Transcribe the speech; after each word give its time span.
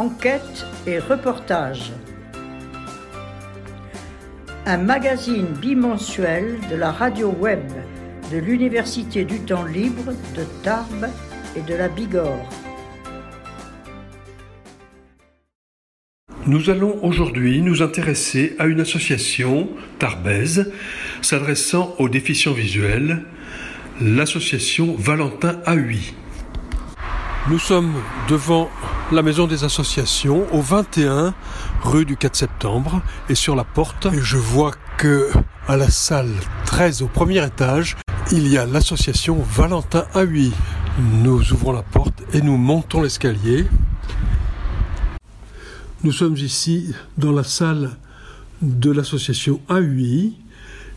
enquête 0.00 0.66
et 0.86 0.98
reportage. 0.98 1.92
Un 4.64 4.78
magazine 4.78 5.48
bimensuel 5.60 6.58
de 6.70 6.76
la 6.76 6.90
radio 6.90 7.28
web 7.30 7.60
de 8.32 8.38
l'Université 8.38 9.26
du 9.26 9.40
temps 9.40 9.64
libre 9.64 10.12
de 10.34 10.44
Tarbes 10.62 11.08
et 11.54 11.60
de 11.60 11.74
la 11.74 11.88
Bigorre. 11.88 12.48
Nous 16.46 16.70
allons 16.70 16.98
aujourd'hui 17.04 17.60
nous 17.60 17.82
intéresser 17.82 18.56
à 18.58 18.64
une 18.64 18.80
association 18.80 19.68
tarbaise 19.98 20.72
s'adressant 21.20 21.94
aux 21.98 22.08
déficients 22.08 22.54
visuels, 22.54 23.24
l'association 24.00 24.94
Valentin 24.96 25.60
AUI. 25.66 26.14
Nous 27.50 27.58
sommes 27.58 27.92
devant 28.28 28.70
la 29.12 29.22
maison 29.22 29.46
des 29.46 29.64
associations 29.64 30.46
au 30.52 30.60
21 30.60 31.34
rue 31.82 32.04
du 32.04 32.16
4 32.16 32.36
septembre 32.36 33.02
et 33.28 33.34
sur 33.34 33.56
la 33.56 33.64
porte 33.64 34.06
je 34.20 34.36
vois 34.36 34.72
que 34.98 35.30
à 35.66 35.76
la 35.76 35.90
salle 35.90 36.32
13 36.66 37.02
au 37.02 37.08
premier 37.08 37.44
étage 37.44 37.96
il 38.30 38.46
y 38.46 38.56
a 38.56 38.66
l'association 38.66 39.42
Valentin 39.42 40.04
AUI. 40.14 40.52
Nous 41.22 41.52
ouvrons 41.52 41.72
la 41.72 41.82
porte 41.82 42.22
et 42.32 42.40
nous 42.40 42.56
montons 42.56 43.02
l'escalier. 43.02 43.66
Nous 46.04 46.12
sommes 46.12 46.36
ici 46.36 46.94
dans 47.18 47.32
la 47.32 47.42
salle 47.42 47.90
de 48.62 48.92
l'association 48.92 49.60
AUI 49.68 50.36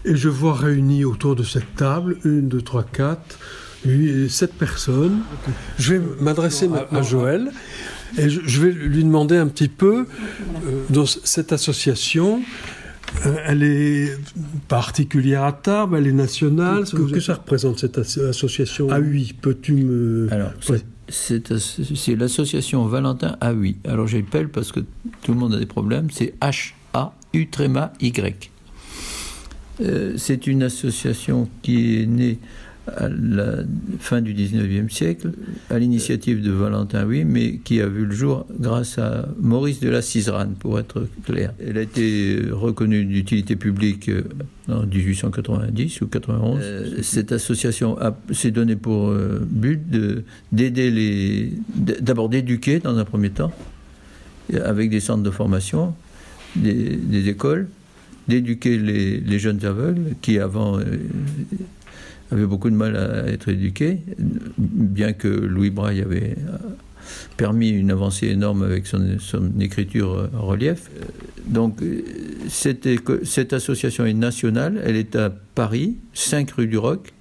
et 0.06 0.16
je 0.16 0.30
vois 0.30 0.54
réunis 0.54 1.06
autour 1.06 1.36
de 1.36 1.44
cette 1.44 1.76
table, 1.76 2.18
une, 2.24 2.50
deux, 2.50 2.62
trois, 2.62 2.84
quatre, 2.84 3.40
huit, 3.86 4.30
sept 4.30 4.54
personnes. 4.54 5.22
Je 5.80 5.96
vais 5.96 6.02
m'adresser 6.20 6.70
à, 6.92 7.02
Joël 7.02 7.52
et 8.18 8.30
je, 8.30 8.62
vais 8.62 8.72
lui 8.72 9.04
demander 9.04 9.38
un 9.38 9.48
petit 9.48 9.68
peu 9.68 10.06
euh, 10.06 10.84
dans 10.90 11.06
cette 11.06 11.52
association. 11.52 12.42
Euh, 13.26 13.36
elle 13.46 13.64
est 13.64 14.18
particulière 14.68 15.44
à 15.44 15.54
Tarbes, 15.54 15.96
elle 15.96 16.08
est 16.08 16.14
nationale. 16.14 16.84
Que, 16.86 17.12
que 17.12 17.20
ça 17.20 17.36
représente 17.36 17.80
cette 17.80 17.98
association 17.98 18.90
AUI 18.90 19.34
Peux-tu 19.40 19.74
me. 19.74 20.28
Alors, 20.32 20.52
c'est 21.10 22.16
l'association 22.16 22.86
Valentin 22.86 23.38
A8. 23.42 23.76
Alors 23.88 24.08
j'appelle 24.08 24.50
parce 24.50 24.72
que 24.72 24.80
tout 25.22 25.34
le 25.34 25.40
monde 25.40 25.54
a 25.54 25.60
des 25.60 25.66
problèmes. 25.66 26.08
C'est 26.12 26.34
H-A-U 26.42 27.48
Y. 28.02 28.52
Euh, 29.82 30.14
c'est 30.18 30.48
une 30.48 30.64
association 30.64 31.50
qui 31.62 32.02
est 32.02 32.06
née 32.06 32.40
à 32.88 33.08
la 33.08 33.64
fin 34.00 34.22
du 34.22 34.34
19e 34.34 34.90
siècle, 34.90 35.32
à 35.70 35.80
l'initiative 35.80 36.42
de 36.42 36.52
Valentin 36.52 37.06
oui, 37.06 37.24
mais 37.24 37.58
qui 37.58 37.80
a 37.80 37.88
vu 37.88 38.06
le 38.06 38.14
jour 38.14 38.46
grâce 38.60 38.98
à 38.98 39.30
Maurice 39.40 39.80
de 39.80 39.90
la 39.90 40.02
Ciserane, 40.02 40.56
pour 40.60 40.80
être 40.80 41.08
clair. 41.26 41.54
Elle 41.66 41.78
a 41.78 41.82
été 41.82 42.42
reconnue 42.52 43.06
d'utilité 43.06 43.56
publique 43.56 44.10
euh, 44.10 44.24
en 44.68 44.86
1890 44.86 46.02
ou 46.02 46.08
91. 46.08 46.60
Euh, 46.62 47.02
cette 47.02 47.32
association 47.32 47.98
s'est 48.32 48.52
donnée 48.52 48.76
pour 48.76 49.10
euh, 49.10 49.40
but 49.50 49.82
d'aider 50.52 50.92
les, 50.92 51.54
d'abord 52.02 52.28
d'éduquer 52.28 52.80
dans 52.80 52.98
un 52.98 53.06
premier 53.06 53.30
temps, 53.30 53.52
avec 54.54 54.90
des 54.90 55.00
centres 55.00 55.24
de 55.24 55.32
formation, 55.32 55.96
des, 56.58 57.30
écoles, 57.30 57.70
d'éduquer 58.28 58.78
les, 58.78 59.20
les, 59.22 59.40
jeunes 59.40 59.64
aveugles 59.66 60.16
qui 60.22 60.38
avant 60.38 60.80
avait 62.34 62.46
beaucoup 62.46 62.70
de 62.70 62.76
mal 62.76 62.96
à 62.96 63.28
être 63.28 63.50
éduqué, 63.50 64.00
bien 64.58 65.14
que 65.14 65.28
Louis 65.28 65.70
Braille 65.70 66.02
avait 66.02 66.36
permis 67.38 67.70
une 67.70 67.92
avancée 67.92 68.28
énorme 68.28 68.64
avec 68.64 68.88
son, 68.88 69.02
écriture 69.60 70.30
en 70.36 70.46
relief. 70.46 70.90
Donc 71.46 71.82
cette, 72.48 72.88
cette, 73.24 73.54
association 73.54 74.06
est 74.06 74.14
nationale, 74.14 74.82
elle 74.84 74.96
est 74.96 75.16
à 75.16 75.30
Paris, 75.30 75.98
5 76.14 76.52
rue 76.52 76.68
du 76.68 76.78
Roc, 76.78 77.14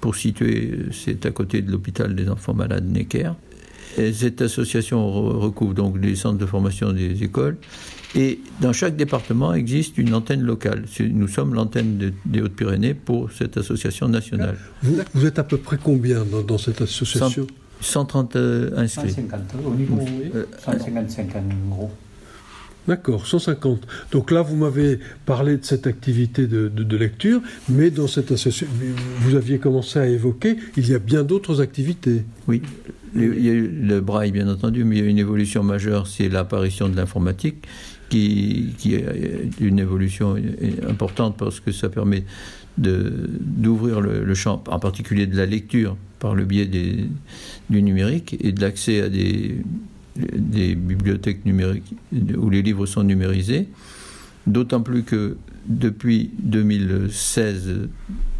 pour 0.00 0.14
situer, 0.14 0.78
c'est 0.92 1.26
à 1.26 1.30
côté 1.30 1.62
de 1.62 1.72
l'hôpital 1.72 2.14
des 2.14 2.28
enfants 2.28 2.54
malades 2.54 2.88
Necker. 2.88 3.32
Et 3.96 4.12
cette 4.12 4.42
association 4.42 5.10
recouvre 5.40 5.74
donc 5.74 5.96
les 6.00 6.16
centres 6.16 6.38
de 6.38 6.46
formation 6.46 6.92
des 6.92 7.22
écoles, 7.22 7.56
et 8.14 8.40
dans 8.60 8.72
chaque 8.72 8.96
département 8.96 9.52
existe 9.52 9.98
une 9.98 10.14
antenne 10.14 10.42
locale. 10.42 10.84
Nous 11.00 11.28
sommes 11.28 11.54
l'antenne 11.54 12.12
des 12.24 12.40
Hautes-Pyrénées 12.40 12.94
pour 12.94 13.30
cette 13.32 13.56
association 13.56 14.08
nationale. 14.08 14.56
Vous, 14.82 15.26
êtes 15.26 15.38
à 15.38 15.44
peu 15.44 15.58
près 15.58 15.78
combien 15.82 16.24
dans, 16.24 16.58
cette 16.58 16.80
association? 16.80 17.46
130 17.80 18.36
euh, 18.36 18.70
inscrits. 18.76 19.10
150, 19.10 19.40
au 19.66 19.74
niveau, 19.74 19.98
oui. 20.00 20.30
155 20.64 21.36
euh, 21.36 21.38
en 21.38 21.74
gros. 21.74 21.90
D'accord, 22.88 23.26
150. 23.26 23.86
Donc 24.12 24.30
là, 24.30 24.40
vous 24.42 24.56
m'avez 24.56 24.98
parlé 25.26 25.58
de 25.58 25.64
cette 25.64 25.86
activité 25.86 26.46
de, 26.46 26.68
de, 26.68 26.96
lecture, 26.96 27.42
mais 27.68 27.90
dans 27.90 28.06
cette 28.06 28.30
association, 28.32 28.66
vous 29.20 29.34
aviez 29.34 29.58
commencé 29.58 29.98
à 29.98 30.06
évoquer, 30.06 30.56
il 30.76 30.88
y 30.88 30.94
a 30.94 30.98
bien 30.98 31.22
d'autres 31.24 31.60
activités. 31.60 32.24
Oui, 32.46 32.62
il 33.16 33.44
y 33.44 33.50
a 33.50 33.54
le 33.54 34.00
braille, 34.00 34.32
bien 34.32 34.48
entendu, 34.48 34.84
mais 34.84 34.96
il 34.96 35.04
y 35.04 35.06
a 35.06 35.10
une 35.10 35.18
évolution 35.18 35.62
majeure, 35.62 36.06
c'est 36.06 36.28
l'apparition 36.28 36.88
de 36.88 36.96
l'informatique 36.96 37.66
qui, 38.08 38.74
est 38.84 39.60
une 39.60 39.78
évolution 39.78 40.36
importante 40.88 41.36
parce 41.36 41.60
que 41.60 41.72
ça 41.72 41.88
permet 41.88 42.24
d'ouvrir 42.78 44.00
le, 44.00 44.34
champ, 44.34 44.62
en 44.68 44.78
particulier 44.78 45.26
de 45.26 45.36
la 45.36 45.46
lecture 45.46 45.96
par 46.18 46.34
le 46.34 46.44
biais 46.44 46.66
du 46.66 47.82
numérique 47.82 48.36
et 48.40 48.52
de 48.52 48.60
l'accès 48.60 49.02
à 49.02 49.08
des 49.08 50.74
bibliothèques 50.74 51.44
numériques 51.44 51.94
où 52.36 52.50
les 52.50 52.62
livres 52.62 52.86
sont 52.86 53.02
numérisés. 53.02 53.68
D'autant 54.46 54.80
plus 54.80 55.02
que 55.02 55.36
depuis 55.66 56.30
2016, 56.38 57.88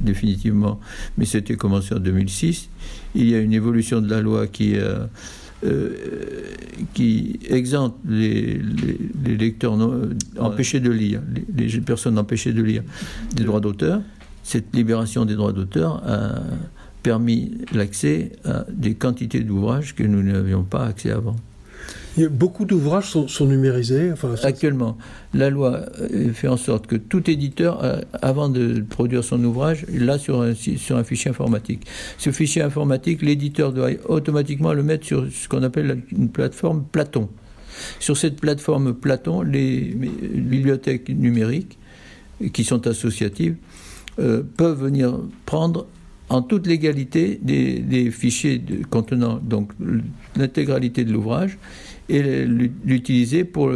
définitivement, 0.00 0.80
mais 1.18 1.24
c'était 1.24 1.56
commencé 1.56 1.94
en 1.94 1.98
2006, 1.98 2.68
il 3.16 3.28
y 3.28 3.34
a 3.34 3.40
une 3.40 3.52
évolution 3.52 4.00
de 4.00 4.08
la 4.08 4.20
loi 4.20 4.46
qui 4.46 4.76
euh, 5.64 5.90
qui 6.92 7.40
exempte 7.48 7.96
les, 8.06 8.60
lecteurs 9.24 9.78
empêchés 10.38 10.80
de 10.80 10.90
lire, 10.90 11.22
les, 11.56 11.80
personnes 11.80 12.18
empêchées 12.18 12.52
de 12.52 12.62
lire 12.62 12.82
des 13.34 13.44
droits 13.44 13.60
d'auteur. 13.60 14.02
Cette 14.42 14.76
libération 14.76 15.24
des 15.24 15.34
droits 15.34 15.54
d'auteur 15.54 16.02
a 16.06 16.42
permis 17.02 17.52
l'accès 17.72 18.32
à 18.44 18.66
des 18.70 18.94
quantités 18.94 19.40
d'ouvrages 19.40 19.94
que 19.94 20.02
nous 20.02 20.22
n'avions 20.22 20.62
pas 20.62 20.84
accès 20.84 21.10
avant 21.10 21.36
beaucoup 22.30 22.64
d'ouvrages 22.64 23.10
sont, 23.10 23.46
numérisés. 23.46 24.12
Actuellement, 24.42 24.96
la 25.34 25.50
loi 25.50 25.86
euh, 26.00 26.32
fait 26.32 26.48
en 26.48 26.56
sorte 26.56 26.86
que 26.86 26.96
tout 26.96 27.30
éditeur, 27.30 27.84
euh, 27.84 28.00
avant 28.22 28.48
de 28.48 28.80
produire 28.88 29.22
son 29.22 29.42
ouvrage, 29.44 29.84
l'a 29.92 30.18
sur 30.18 30.40
un, 30.40 30.54
fichier 30.54 31.30
informatique. 31.30 31.86
Ce 32.18 32.30
fichier 32.30 32.62
informatique, 32.62 33.22
l'éditeur 33.22 33.72
doit 33.72 33.90
automatiquement 34.08 34.72
le 34.72 34.82
mettre 34.82 35.06
sur 35.06 35.26
ce 35.30 35.48
qu'on 35.48 35.62
appelle 35.62 36.02
une 36.10 36.30
plateforme 36.30 36.84
Platon. 36.90 37.28
Sur 38.00 38.16
cette 38.16 38.40
plateforme 38.40 38.94
Platon, 38.94 39.42
les, 39.42 39.80
bibliothèques 39.80 41.10
numériques, 41.10 41.78
qui 42.52 42.64
sont 42.64 42.86
associatives, 42.86 43.56
euh, 44.18 44.42
peuvent 44.56 44.82
venir 44.82 45.18
prendre 45.44 45.86
en 46.28 46.42
toute 46.42 46.66
légalité 46.66 47.38
des, 47.42 47.78
des 47.78 48.10
fichiers 48.10 48.62
contenant 48.90 49.38
donc 49.42 49.72
l'intégralité 50.36 51.04
de 51.04 51.12
l'ouvrage 51.12 51.58
et 52.08 52.44
l'utiliser 52.84 53.44
pour 53.44 53.70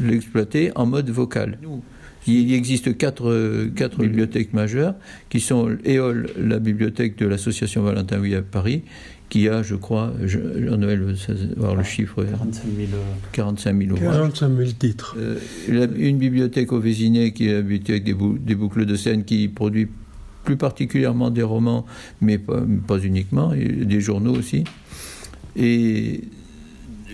l'exploiter 0.00 0.70
en 0.74 0.86
mode 0.86 1.10
vocal. 1.10 1.58
Il 2.28 2.52
existe 2.52 2.96
quatre, 2.96 3.68
quatre 3.76 3.98
bibliothèques 3.98 4.52
majeures 4.52 4.94
qui 5.28 5.38
sont 5.38 5.76
EOL, 5.86 6.30
la 6.36 6.58
bibliothèque 6.58 7.16
de 7.18 7.26
l'association 7.26 7.82
Valentin 7.82 8.20
Huy 8.20 8.34
à 8.34 8.42
Paris, 8.42 8.82
qui 9.28 9.48
a, 9.48 9.62
je 9.62 9.74
crois, 9.74 10.12
Jean-Noël 10.24 11.14
voir 11.56 11.74
le 11.74 11.82
chiffre 11.84 12.24
45 13.32 13.74
000, 13.76 13.96
45 13.98 14.56
000 14.56 14.70
titres. 14.78 15.16
Euh, 15.18 15.86
une 15.96 16.18
bibliothèque 16.18 16.72
au 16.72 16.80
Vésinet 16.80 17.32
qui 17.32 17.48
est 17.48 17.54
la 17.54 17.62
bibliothèque 17.62 18.04
des, 18.04 18.14
des 18.14 18.54
boucles 18.54 18.86
de 18.86 18.94
scène 18.96 19.24
qui 19.24 19.48
produit 19.48 19.88
plus 20.46 20.56
particulièrement 20.56 21.30
des 21.30 21.42
romans, 21.42 21.84
mais 22.22 22.38
pas, 22.38 22.62
pas 22.86 22.98
uniquement, 22.98 23.52
et 23.52 23.68
des 23.68 24.00
journaux 24.00 24.34
aussi. 24.34 24.64
Et 25.56 26.22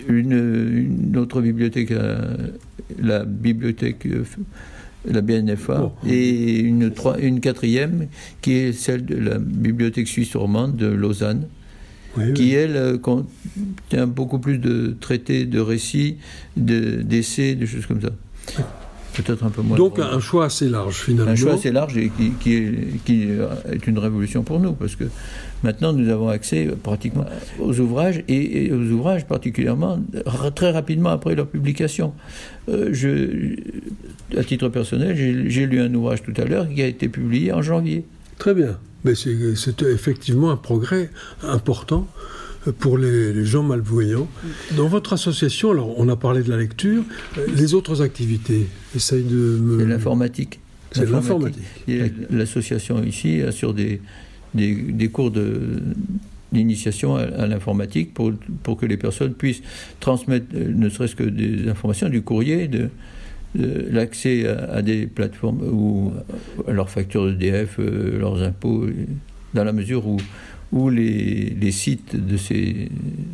une, 0.07 1.17
autre 1.17 1.41
bibliothèque, 1.41 1.91
euh, 1.91 2.47
la 3.01 3.25
bibliothèque, 3.25 4.05
euh, 4.05 4.23
la 5.09 5.21
BNFA, 5.21 5.91
et 6.07 6.59
une, 6.59 6.93
une 7.19 7.39
quatrième 7.41 8.07
qui 8.41 8.53
est 8.53 8.71
celle 8.71 9.05
de 9.05 9.15
la 9.15 9.39
bibliothèque 9.39 10.07
suisse 10.07 10.35
romande 10.35 10.77
de 10.77 10.87
Lausanne. 10.87 11.47
qui, 12.35 12.53
elle, 12.53 12.77
euh, 12.77 12.97
contient 12.99 14.05
beaucoup 14.05 14.37
plus 14.37 14.59
de 14.59 14.95
traités, 14.99 15.47
de 15.47 15.59
récits, 15.59 16.17
d'essais, 16.55 17.55
de, 17.55 17.65
choses 17.65 17.87
comme 17.87 18.01
ça. 18.01 18.11
Peut-être 19.13 19.43
un 19.43 19.49
peu 19.49 19.61
moins. 19.61 19.77
Donc 19.77 19.99
un 19.99 20.19
choix 20.19 20.45
assez 20.45 20.69
large 20.69 20.95
finalement. 20.95 21.31
Un 21.31 21.35
choix 21.35 21.53
assez 21.53 21.71
large 21.71 21.97
et 21.97 22.09
qui, 22.09 22.55
est, 22.55 23.03
qui, 23.05 23.23
est, 23.23 23.87
une 23.87 23.99
révolution 23.99 24.43
pour 24.43 24.59
nous, 24.59 24.73
parce 24.73 24.95
que 24.95 25.05
maintenant 25.63 25.93
nous 25.93 26.09
avons 26.09 26.29
accès 26.29 26.67
pratiquement 26.81 27.25
aux 27.59 27.79
ouvrages 27.79 28.23
et, 28.27 28.71
aux 28.71 28.91
ouvrages 28.91 29.25
particulièrement 29.25 29.99
très 30.55 30.71
rapidement 30.71 31.09
après 31.09 31.35
leur 31.35 31.47
publication. 31.47 32.13
Euh, 32.69 32.89
je, 32.91 33.55
à 34.37 34.43
titre 34.43 34.69
personnel, 34.69 35.15
j'ai 35.15 35.65
lu 35.65 35.79
un 35.81 35.93
ouvrage 35.93 36.23
tout 36.23 36.33
à 36.37 36.45
l'heure 36.45 36.67
qui 36.67 36.81
a 36.81 36.87
été 36.87 37.09
publié 37.09 37.51
en 37.53 37.61
janvier. 37.61 38.05
Très 38.37 38.53
bien. 38.53 38.77
Mais 39.03 39.13
c'est 39.15 39.81
effectivement 39.83 40.49
un 40.51 40.57
progrès 40.57 41.09
important 41.43 42.07
pour 42.71 42.97
les, 42.97 43.45
gens 43.45 43.63
malvoyants. 43.63 44.27
Dans 44.77 44.87
votre 44.87 45.13
association, 45.13 45.71
alors 45.71 45.99
on 45.99 46.07
a 46.09 46.15
parlé 46.15 46.43
de 46.43 46.49
la 46.49 46.57
lecture, 46.57 47.03
euh, 47.37 47.47
les 47.55 47.73
autres 47.73 48.01
activités, 48.01 48.67
essaye 48.95 49.23
de 49.23 49.59
me... 49.61 49.79
C'est 49.79 49.85
l'informatique. 49.85 50.59
C'est 50.91 51.09
l'informatique. 51.09 51.63
L'association 52.29 53.03
ici 53.03 53.41
assure 53.41 53.73
des, 53.73 54.01
des, 54.53 54.75
des 54.75 55.09
cours 55.09 55.31
de 55.31 55.81
d'initiation 56.53 57.15
à, 57.15 57.47
l'informatique 57.47 58.13
pour, 58.13 58.31
pour 58.61 58.77
que 58.77 58.85
les 58.85 58.97
personnes 58.97 59.33
puissent 59.33 59.63
transmettre 59.99 60.45
euh, 60.55 60.71
ne 60.71 60.87
serait-ce 60.87 61.15
que 61.15 61.23
des 61.23 61.67
informations, 61.67 62.09
du 62.09 62.21
courrier, 62.21 62.67
de, 62.67 62.89
l'accès 63.55 64.47
à, 64.47 64.81
des 64.81 65.05
plateformes 65.05 65.61
ou 65.61 66.11
à 66.67 66.71
leurs 66.71 66.89
factures 66.89 67.29
EDF, 67.29 67.77
euh, 67.79 68.19
leurs 68.19 68.41
impôts, 68.41 68.87
dans 69.53 69.63
la 69.63 69.73
mesure 69.73 70.07
où 70.07 70.17
où 70.73 70.89
les, 70.89 71.55
les, 71.61 71.71
sites 71.71 72.15
de 72.15 72.35
ces 72.35 72.89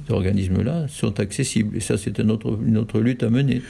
organismes-là 0.10 0.88
sont 0.90 1.22
accessibles. 1.22 1.78
Et 1.78 1.80
ça, 1.80 1.98
c'est 1.98 2.20
une 2.20 2.32
autre, 2.32 2.60
une 2.66 2.78
autre 2.78 3.00
lutte 3.00 3.24
à 3.24 3.30
mener. 3.30 3.62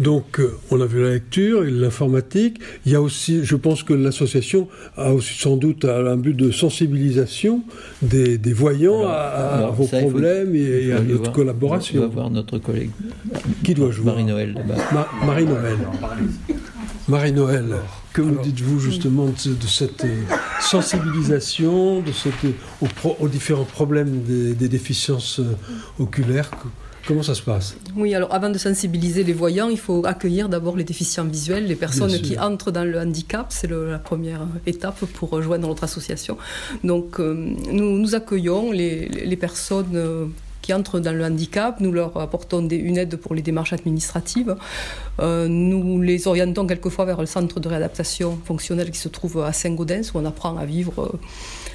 Donc, 0.00 0.40
euh, 0.40 0.58
on 0.72 0.80
a 0.80 0.86
vu 0.86 1.00
la 1.00 1.10
lecture 1.10 1.64
et 1.64 1.70
l'informatique. 1.70 2.58
Il 2.84 2.92
y 2.92 2.96
a 2.96 3.00
aussi, 3.00 3.44
je 3.44 3.54
pense 3.54 3.84
que 3.84 3.94
l'association 3.94 4.68
a 4.96 5.14
aussi 5.14 5.38
sans 5.38 5.56
doute 5.56 5.84
un 5.84 6.16
but 6.16 6.36
de 6.36 6.50
sensibilisation 6.50 7.62
des, 8.02 8.38
des 8.38 8.52
voyants 8.52 9.06
à, 9.06 9.72
vos 9.72 9.86
problèmes 9.86 10.56
et, 10.56 10.92
à 10.92 11.00
notre 11.00 11.30
collaboration. 11.30 12.00
On 12.02 12.08
va 12.08 12.08
voir 12.08 12.30
notre 12.30 12.58
collègue. 12.58 12.90
Qui 13.62 13.74
doit 13.74 13.92
jouer? 13.92 14.06
Marie-Noël. 14.06 14.54
Marie-Noël. 15.24 15.78
Marie-Noël. 17.08 17.76
Que 18.12 18.20
me 18.20 18.42
dites-vous 18.42 18.78
justement 18.78 19.26
de, 19.26 19.66
cette 19.66 20.04
euh, 20.04 20.22
sensibilisation, 20.60 22.00
de 22.00 22.12
cette, 22.12 22.34
aux, 23.20 23.28
différents 23.28 23.64
problèmes 23.64 24.22
des, 24.22 24.68
déficiences 24.68 25.40
euh, 25.40 25.56
oculaires? 25.98 26.50
Comment 27.06 27.22
ça 27.22 27.34
se 27.34 27.42
passe? 27.42 27.74
Oui, 27.96 28.14
alors 28.14 28.32
avant 28.32 28.50
de 28.50 28.58
sensibiliser 28.58 29.24
les 29.24 29.32
voyants, 29.32 29.68
il 29.68 29.78
faut 29.78 30.04
accueillir 30.06 30.48
d'abord 30.48 30.76
les 30.76 30.84
déficients 30.84 31.24
visuels, 31.24 31.66
les 31.66 31.74
personnes 31.74 32.12
qui 32.20 32.38
entrent 32.38 32.70
dans 32.70 32.84
le 32.84 32.98
handicap. 33.00 33.46
C'est 33.48 33.70
la 33.70 33.98
première 33.98 34.46
étape 34.66 35.04
pour 35.06 35.30
rejoindre 35.30 35.66
notre 35.66 35.84
association. 35.84 36.36
Donc 36.84 37.18
euh, 37.18 37.34
nous, 37.72 37.98
nous 37.98 38.14
accueillons 38.14 38.72
les, 38.72 39.08
les 39.08 39.36
personnes 39.36 40.32
qui 40.62 40.72
entrent 40.72 41.00
dans 41.00 41.14
le 41.14 41.24
handicap. 41.24 41.80
Nous 41.80 41.92
leur 41.92 42.16
apportons 42.16 42.66
une 42.68 42.96
aide 42.96 43.16
pour 43.16 43.34
les 43.34 43.42
démarches 43.42 43.72
administratives. 43.72 44.56
Euh, 45.20 45.48
nous 45.48 46.00
les 46.00 46.26
orientons 46.28 46.66
quelquefois 46.66 47.04
vers 47.04 47.20
le 47.20 47.26
centre 47.26 47.60
de 47.60 47.68
réadaptation 47.68 48.38
fonctionnelle 48.44 48.90
qui 48.90 48.98
se 48.98 49.08
trouve 49.08 49.42
à 49.42 49.52
Saint-Gaudens, 49.52 50.12
où 50.14 50.18
on 50.18 50.24
apprend 50.24 50.56
à 50.56 50.64
vivre 50.64 51.02
euh, 51.02 51.18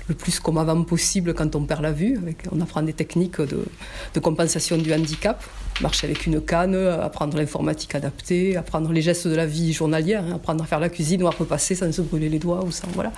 le 0.08 0.16
plus 0.16 0.40
comme 0.40 0.58
avant 0.58 0.82
possible 0.84 1.34
quand 1.34 1.56
on 1.56 1.64
perd 1.64 1.82
la 1.82 1.92
vue. 1.92 2.20
on 2.52 2.62
apprend 2.62 2.82
des 2.82 2.94
techniques 2.94 3.42
de, 3.42 4.20
compensation 4.20 4.78
du 4.78 4.94
handicap, 4.94 5.44
marcher 5.82 6.08
avec 6.08 6.26
une 6.26 6.42
canne, 6.42 6.76
apprendre 6.76 7.38
l'informatique 7.38 7.94
adaptée, 7.96 8.58
apprendre 8.58 8.92
les 8.92 9.02
gestes 9.02 9.28
de 9.28 9.36
la 9.36 9.46
vie 9.46 9.74
journalière, 9.74 10.24
hein, 10.24 10.36
apprendre 10.36 10.64
à 10.64 10.68
faire 10.68 10.80
la 10.80 10.90
cuisine 10.90 11.22
ou 11.24 11.28
à 11.28 11.32
repasser 11.32 11.76
sans 11.76 11.92
se 11.92 12.02
brûler 12.02 12.30
les 12.30 12.40
doigts 12.40 12.64
ou 12.64 12.72
sans 12.72 12.88
voilà. 12.94 13.12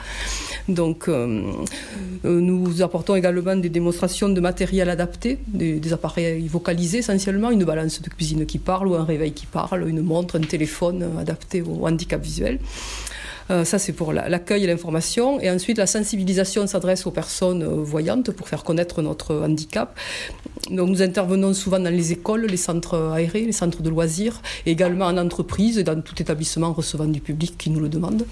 Donc 0.68 1.08
euh, 1.08 1.52
euh, 2.26 2.42
nous 2.42 2.82
apportons 2.82 3.16
également 3.16 3.56
des 3.56 3.70
démonstrations 3.70 4.30
de 4.30 4.42
matériel 4.42 4.90
adapté, 4.90 5.40
des, 5.48 5.80
des, 5.80 5.94
appareils 5.94 6.48
vocalisés 6.48 7.00
essentiellement, 7.00 7.52
une 7.52 7.64
balance 7.64 8.02
de 8.02 8.10
cuisine 8.10 8.46
qui 8.46 8.58
parle 8.58 8.88
ou 8.88 8.96
un 8.96 9.06
réveil 9.06 9.32
qui 9.32 9.46
parle, 9.46 9.88
une 9.88 10.02
montre, 10.02 10.38
un 10.38 10.42
téléphone 10.42 11.18
adapté 11.20 11.62
au 11.62 11.88
handicap 11.88 12.22
visuel. 12.22 12.60
Euh, 13.52 13.66
ça, 13.66 13.80
c'est 13.80 13.94
pour 13.94 14.14
l'accueil 14.14 14.64
et 14.64 14.68
l'information. 14.68 15.40
Et 15.40 15.50
ensuite, 15.50 15.78
la 15.78 15.88
sensibilisation 15.88 16.68
s'adresse 16.68 17.06
aux 17.08 17.12
personnes 17.12 17.64
euh, 17.64 17.84
voyantes 17.84 18.32
pour 18.32 18.48
faire 18.48 18.64
connaître 18.64 19.02
notre 19.02 19.36
handicap. 19.36 19.98
Nous 20.70 21.02
intervenons 21.02 21.54
souvent 21.54 21.80
dans 21.80 21.90
les 21.90 22.12
écoles, 22.12 22.46
les 22.46 22.58
centres 22.58 23.12
aérés, 23.14 23.42
les 23.42 23.52
centres 23.52 23.82
de 23.82 23.90
loisirs, 23.90 24.42
et 24.66 24.72
également 24.72 25.06
en 25.06 25.18
entreprise 25.18 25.78
et 25.78 25.84
dans 25.84 26.00
tout 26.02 26.22
établissement 26.22 26.74
recevant 26.74 27.06
du 27.06 27.22
public 27.22 27.58
qui 27.58 27.70
nous 27.70 27.80
le 27.80 27.90
demande. 27.90 28.26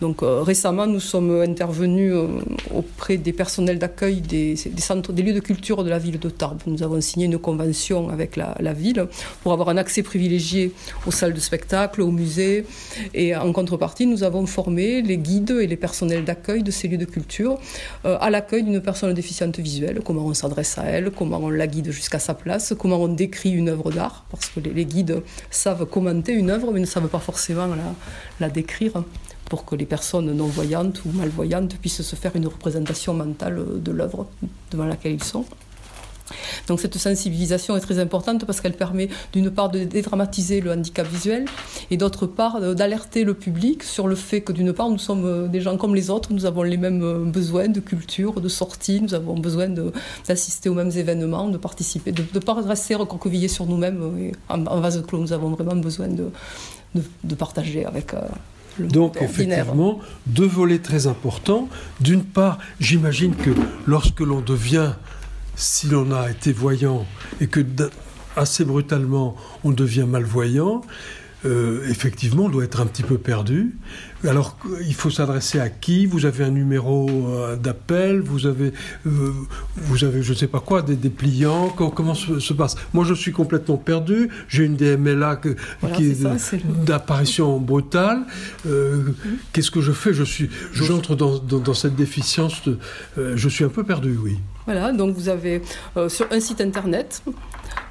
Donc 0.00 0.22
euh, 0.22 0.42
récemment, 0.42 0.86
nous 0.86 1.00
sommes 1.00 1.40
intervenus 1.40 2.12
euh, 2.12 2.28
auprès 2.74 3.16
des 3.16 3.32
personnels 3.32 3.78
d'accueil 3.78 4.20
des, 4.20 4.54
centres, 4.78 5.12
des 5.12 5.22
lieux 5.22 5.32
de 5.32 5.40
culture 5.40 5.84
de 5.84 5.88
la 5.88 5.98
ville 5.98 6.18
de 6.18 6.28
Tarbes. 6.28 6.60
Nous 6.66 6.82
avons 6.82 7.00
signé 7.00 7.26
une 7.26 7.38
convention 7.38 8.10
avec 8.10 8.36
la, 8.36 8.72
ville 8.74 9.06
pour 9.42 9.52
avoir 9.52 9.70
un 9.70 9.78
accès 9.78 10.02
privilégié 10.02 10.72
aux 11.06 11.10
salles 11.10 11.32
de 11.32 11.40
spectacle, 11.40 12.02
aux 12.02 12.10
musées. 12.10 12.66
Et 13.14 13.34
en 13.34 13.52
contrepartie, 13.52 14.06
nous 14.06 14.22
avons 14.22 14.44
formé 14.46 15.00
les 15.00 15.16
guides 15.16 15.52
et 15.62 15.66
les 15.66 15.76
personnels 15.76 16.24
d'accueil 16.24 16.62
de 16.62 16.70
ces 16.70 16.88
lieux 16.88 16.98
de 16.98 17.06
culture 17.06 17.58
euh, 18.04 18.18
à 18.20 18.28
l'accueil 18.28 18.64
d'une 18.64 18.82
personne 18.82 19.14
déficiente 19.14 19.58
visuelle, 19.58 20.00
comment 20.04 20.26
on 20.26 20.34
s'adresse 20.34 20.76
à 20.76 20.84
elle, 20.84 21.10
comment 21.10 21.38
on 21.38 21.48
la 21.48 21.66
guide 21.66 21.90
jusqu'à 21.90 22.18
sa 22.18 22.34
place, 22.34 22.74
comment 22.78 22.96
on 22.96 23.08
décrit 23.08 23.50
une 23.50 23.70
œuvre 23.70 23.90
d'art, 23.90 24.26
parce 24.30 24.48
que 24.48 24.60
les, 24.60 24.84
guides 24.84 25.22
savent 25.50 25.86
commenter 25.86 26.32
une 26.32 26.50
œuvre, 26.50 26.70
mais 26.72 26.80
ne 26.80 26.86
savent 26.86 27.08
pas 27.08 27.18
forcément 27.18 27.68
la 28.40 28.50
décrire 28.50 29.02
pour 29.48 29.64
que 29.64 29.76
les 29.76 29.86
personnes 29.86 30.32
non-voyantes 30.32 31.04
ou 31.04 31.10
malvoyantes 31.12 31.76
puissent 31.76 32.02
se 32.02 32.16
faire 32.16 32.34
une 32.36 32.46
représentation 32.46 33.14
mentale 33.14 33.82
de 33.82 33.92
l'œuvre 33.92 34.26
devant 34.70 34.86
laquelle 34.86 35.12
ils 35.12 35.24
sont. 35.24 35.44
Donc 36.66 36.80
cette 36.80 36.96
sensibilisation 36.98 37.76
est 37.76 37.80
très 37.80 37.98
importante 37.98 38.44
parce 38.44 38.60
qu'elle 38.60 38.72
permet 38.72 39.08
d'une 39.32 39.50
part 39.50 39.70
de 39.70 39.84
dédramatiser 39.84 40.60
le 40.60 40.72
handicap 40.72 41.06
visuel 41.06 41.44
et 41.90 41.96
d'autre 41.96 42.26
part 42.26 42.60
d'alerter 42.74 43.24
le 43.24 43.34
public 43.34 43.82
sur 43.82 44.08
le 44.08 44.16
fait 44.16 44.40
que 44.40 44.52
d'une 44.52 44.72
part 44.72 44.90
nous 44.90 44.98
sommes 44.98 45.48
des 45.48 45.60
gens 45.60 45.76
comme 45.76 45.94
les 45.94 46.10
autres, 46.10 46.32
nous 46.32 46.46
avons 46.46 46.62
les 46.62 46.76
mêmes 46.76 47.30
besoins 47.30 47.68
de 47.68 47.80
culture, 47.80 48.40
de 48.40 48.48
sortie, 48.48 49.00
nous 49.00 49.14
avons 49.14 49.38
besoin 49.38 49.68
d'assister 50.26 50.68
aux 50.68 50.74
mêmes 50.74 50.90
événements, 50.90 51.48
de 51.48 51.58
participer, 51.58 52.12
de 52.12 52.24
ne 52.34 52.40
pas 52.40 52.54
rester 52.54 52.94
recroquevillés 52.94 53.48
sur 53.48 53.66
nous-mêmes 53.66 54.32
en, 54.48 54.80
vase 54.80 55.02
clos. 55.06 55.18
Nous 55.18 55.32
avons 55.32 55.50
vraiment 55.50 55.76
besoin 55.76 56.08
de, 56.08 57.34
partager 57.36 57.84
avec... 57.84 58.14
Euh, 58.14 58.20
donc 58.78 59.20
effectivement, 59.20 60.00
deux 60.26 60.46
volets 60.46 60.78
très 60.78 61.06
importants. 61.06 61.68
D'une 62.00 62.24
part, 62.24 62.58
j'imagine 62.80 63.34
que 63.34 63.50
lorsque 63.86 64.20
l'on 64.20 64.40
devient, 64.40 64.92
si 65.54 65.88
l'on 65.88 66.12
a 66.12 66.30
été 66.30 66.52
voyant 66.52 67.06
et 67.40 67.46
que 67.46 67.60
assez 68.36 68.64
brutalement 68.64 69.36
on 69.64 69.70
devient 69.70 70.04
malvoyant, 70.06 70.82
euh, 71.44 71.86
effectivement, 71.88 72.44
on 72.44 72.48
doit 72.48 72.64
être 72.64 72.80
un 72.80 72.86
petit 72.86 73.02
peu 73.02 73.18
perdu. 73.18 73.76
Alors, 74.24 74.56
il 74.86 74.94
faut 74.94 75.10
s'adresser 75.10 75.60
à 75.60 75.68
qui? 75.68 76.06
Vous 76.06 76.26
avez 76.26 76.44
un 76.44 76.50
numéro 76.50 77.08
euh, 77.08 77.56
d'appel? 77.56 78.20
Vous 78.20 78.46
avez, 78.46 78.72
euh, 79.06 79.32
vous 79.76 80.04
avez, 80.04 80.22
je 80.22 80.32
ne 80.32 80.36
sais 80.36 80.46
pas 80.46 80.60
quoi, 80.60 80.82
des 80.82 80.96
dépliants 80.96 81.68
Comment, 81.68 82.14
se, 82.14 82.52
passe? 82.52 82.76
Moi, 82.94 83.04
je 83.04 83.14
suis 83.14 83.32
complètement 83.32 83.76
perdu. 83.76 84.30
J'ai 84.48 84.64
une 84.64 84.76
DMLA 84.76 85.40
qui 85.94 86.10
est, 86.10 86.26
d'apparition 86.84 87.58
brutale. 87.58 88.20
Qu'est-ce 89.52 89.70
que 89.70 89.80
je 89.80 89.92
fais? 89.92 90.14
Je 90.14 90.24
suis, 90.24 90.50
j'entre 90.72 91.14
dans, 91.14 91.38
dans, 91.38 91.74
cette 91.74 91.94
déficience. 91.94 92.62
je 93.16 93.48
suis 93.48 93.64
un 93.64 93.68
peu 93.68 93.84
perdu, 93.84 94.18
oui. 94.22 94.38
Voilà, 94.64 94.92
donc 94.92 95.14
vous 95.14 95.28
avez 95.28 95.62
sur 96.08 96.26
un 96.32 96.40
site 96.40 96.60
internet 96.60 97.22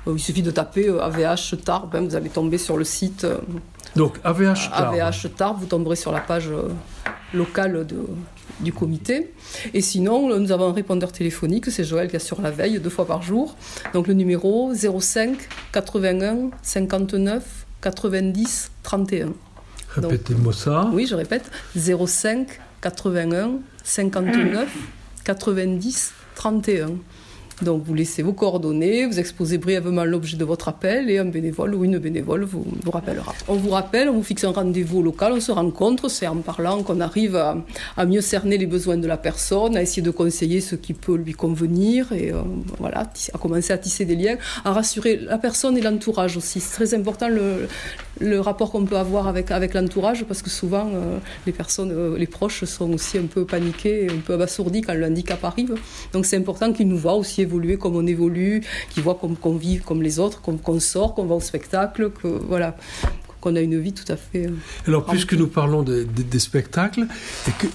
euh, 0.08 0.14
il 0.16 0.20
suffit 0.20 0.42
de 0.42 0.52
taper 0.52 0.90
AVH 0.90 1.54
euh, 1.54 1.58
Tarbes, 1.58 1.96
hein, 1.96 2.02
vous 2.02 2.16
allez 2.16 2.30
tomber 2.30 2.58
sur 2.58 2.78
le 2.78 2.84
site. 2.84 3.26
Euh, 3.96 4.00
Donc 4.00 4.20
AVH 4.24 4.70
Tarbes. 4.70 5.00
AVH 5.00 5.36
Tarbes, 5.36 5.58
vous 5.60 5.66
tomberez 5.66 5.96
sur 5.96 6.12
la 6.12 6.20
page 6.20 6.50
locale 7.34 7.86
de, 7.86 7.98
du 8.60 8.74
comité. 8.74 9.34
Et 9.74 9.82
sinon, 9.82 10.38
nous 10.38 10.52
avons 10.52 10.70
un 10.70 10.74
répondeur 10.74 11.12
téléphonique, 11.12 11.70
c'est 11.72 11.84
Joël 11.84 12.10
qui 12.10 12.16
assure 12.16 12.42
la 12.42 12.52
veille 12.52 12.80
deux 12.80 12.90
fois 12.90 13.06
par 13.06 13.22
jour. 13.22 13.56
Donc 13.94 14.08
le 14.08 14.14
numéro 14.14 14.74
05 14.74 15.38
81 15.72 16.50
59 16.62 17.66
90 17.82 18.72
31. 18.84 19.34
Répétez-moi 19.96 20.54
ça. 20.54 20.90
Oui, 20.94 21.06
je 21.08 21.16
répète 21.16 21.50
05 21.76 22.48
81 22.82 23.60
59 23.84 24.68
90 25.24 26.14
31. 26.36 26.88
Donc 27.62 27.84
vous 27.84 27.94
laissez 27.94 28.22
vos 28.22 28.34
coordonnées, 28.34 29.06
vous 29.06 29.20
exposez 29.20 29.58
brièvement 29.58 30.04
l'objet 30.04 30.36
de 30.36 30.44
votre 30.44 30.68
appel 30.68 31.10
et 31.10 31.20
un 31.20 31.26
bénévole 31.26 31.74
ou 31.74 31.86
une 31.86 32.00
bénévole 32.00 32.44
vous, 32.44 32.66
rappellera. 32.92 33.34
On 33.48 33.56
vous 33.56 33.70
rappelle, 33.70 34.10
on 34.10 34.14
vous 34.14 34.24
fixe 34.24 34.44
un 34.44 34.52
rendez-vous 34.52 35.02
local, 35.02 35.34
on 35.34 35.40
se 35.40 35.52
rencontre, 35.52 36.10
c'est 36.10 36.28
en 36.28 36.38
parlant 36.38 36.84
qu'on 36.84 37.00
arrive 37.00 37.36
à, 37.36 38.06
mieux 38.06 38.22
cerner 38.22 38.58
les 38.58 38.66
besoins 38.66 38.98
de 38.98 39.08
la 39.08 39.18
personne, 39.18 39.78
à 39.78 39.82
essayer 39.82 40.02
de 40.02 40.12
conseiller 40.12 40.60
ce 40.60 40.76
qui 40.76 40.94
peut 40.94 41.16
lui 41.16 41.34
convenir 41.34 42.12
et 42.12 42.34
euh, 42.34 42.42
voilà, 42.78 43.10
à 43.34 43.38
commencer 43.38 43.72
à 43.72 43.78
tisser 43.78 44.04
des 44.04 44.16
liens, 44.16 44.38
à 44.66 44.74
rassurer 44.74 45.18
la 45.18 45.38
personne 45.38 45.78
et 45.78 45.82
l'entourage 45.82 46.36
aussi. 46.36 46.60
C'est 46.60 46.76
très 46.76 46.94
important 46.94 47.30
le, 47.30 47.68
le 48.20 48.40
rapport 48.40 48.72
qu'on 48.72 48.86
peut 48.86 48.98
avoir 48.98 49.28
avec, 49.28 49.52
avec 49.52 49.74
l'entourage 49.74 50.26
parce 50.26 50.42
que 50.42 50.50
souvent 50.50 50.90
euh, 50.94 51.18
les 51.46 51.52
personnes, 51.52 51.92
euh, 51.92 52.18
les 52.18 52.28
proches 52.28 52.64
sont 52.66 52.92
aussi 52.94 53.18
un 53.18 53.26
peu 53.26 53.46
paniqués, 53.46 54.08
un 54.10 54.20
peu 54.20 54.34
abasourdis 54.34 54.82
quand 54.82 54.94
le 54.94 55.06
handicap 55.06 55.44
arrive. 55.44 55.76
Donc 56.14 56.26
c'est 56.26 56.38
important 56.38 56.74
qu'ils 56.74 56.88
nous 56.88 56.98
voient 56.98 57.16
aussi 57.16 57.45
évoluer 57.46 57.78
comme 57.78 57.96
on 57.96 58.08
évolue, 58.16 58.62
qu'ils 58.90 59.04
voient 59.04 59.20
qu'on 59.20 59.56
vit 59.56 59.80
comme 59.80 60.02
les 60.02 60.20
autres, 60.20 60.42
qu'on 60.42 60.80
sort, 60.80 61.16
qu'on 61.16 61.26
va 61.26 61.36
au 61.36 61.40
spectacle, 61.40 62.12
que 62.12 62.28
voilà 62.28 62.76
qu'on 63.46 63.56
a 63.56 63.62
une 63.62 63.80
vie 63.80 63.94
tout 63.94 64.12
à 64.12 64.18
fait. 64.18 64.48
Euh, 64.48 64.88
Alors, 64.88 65.06
puisque 65.06 65.34
nous 65.34 65.46
parlons 65.46 65.84
des 65.84 66.40
spectacles, 66.40 67.06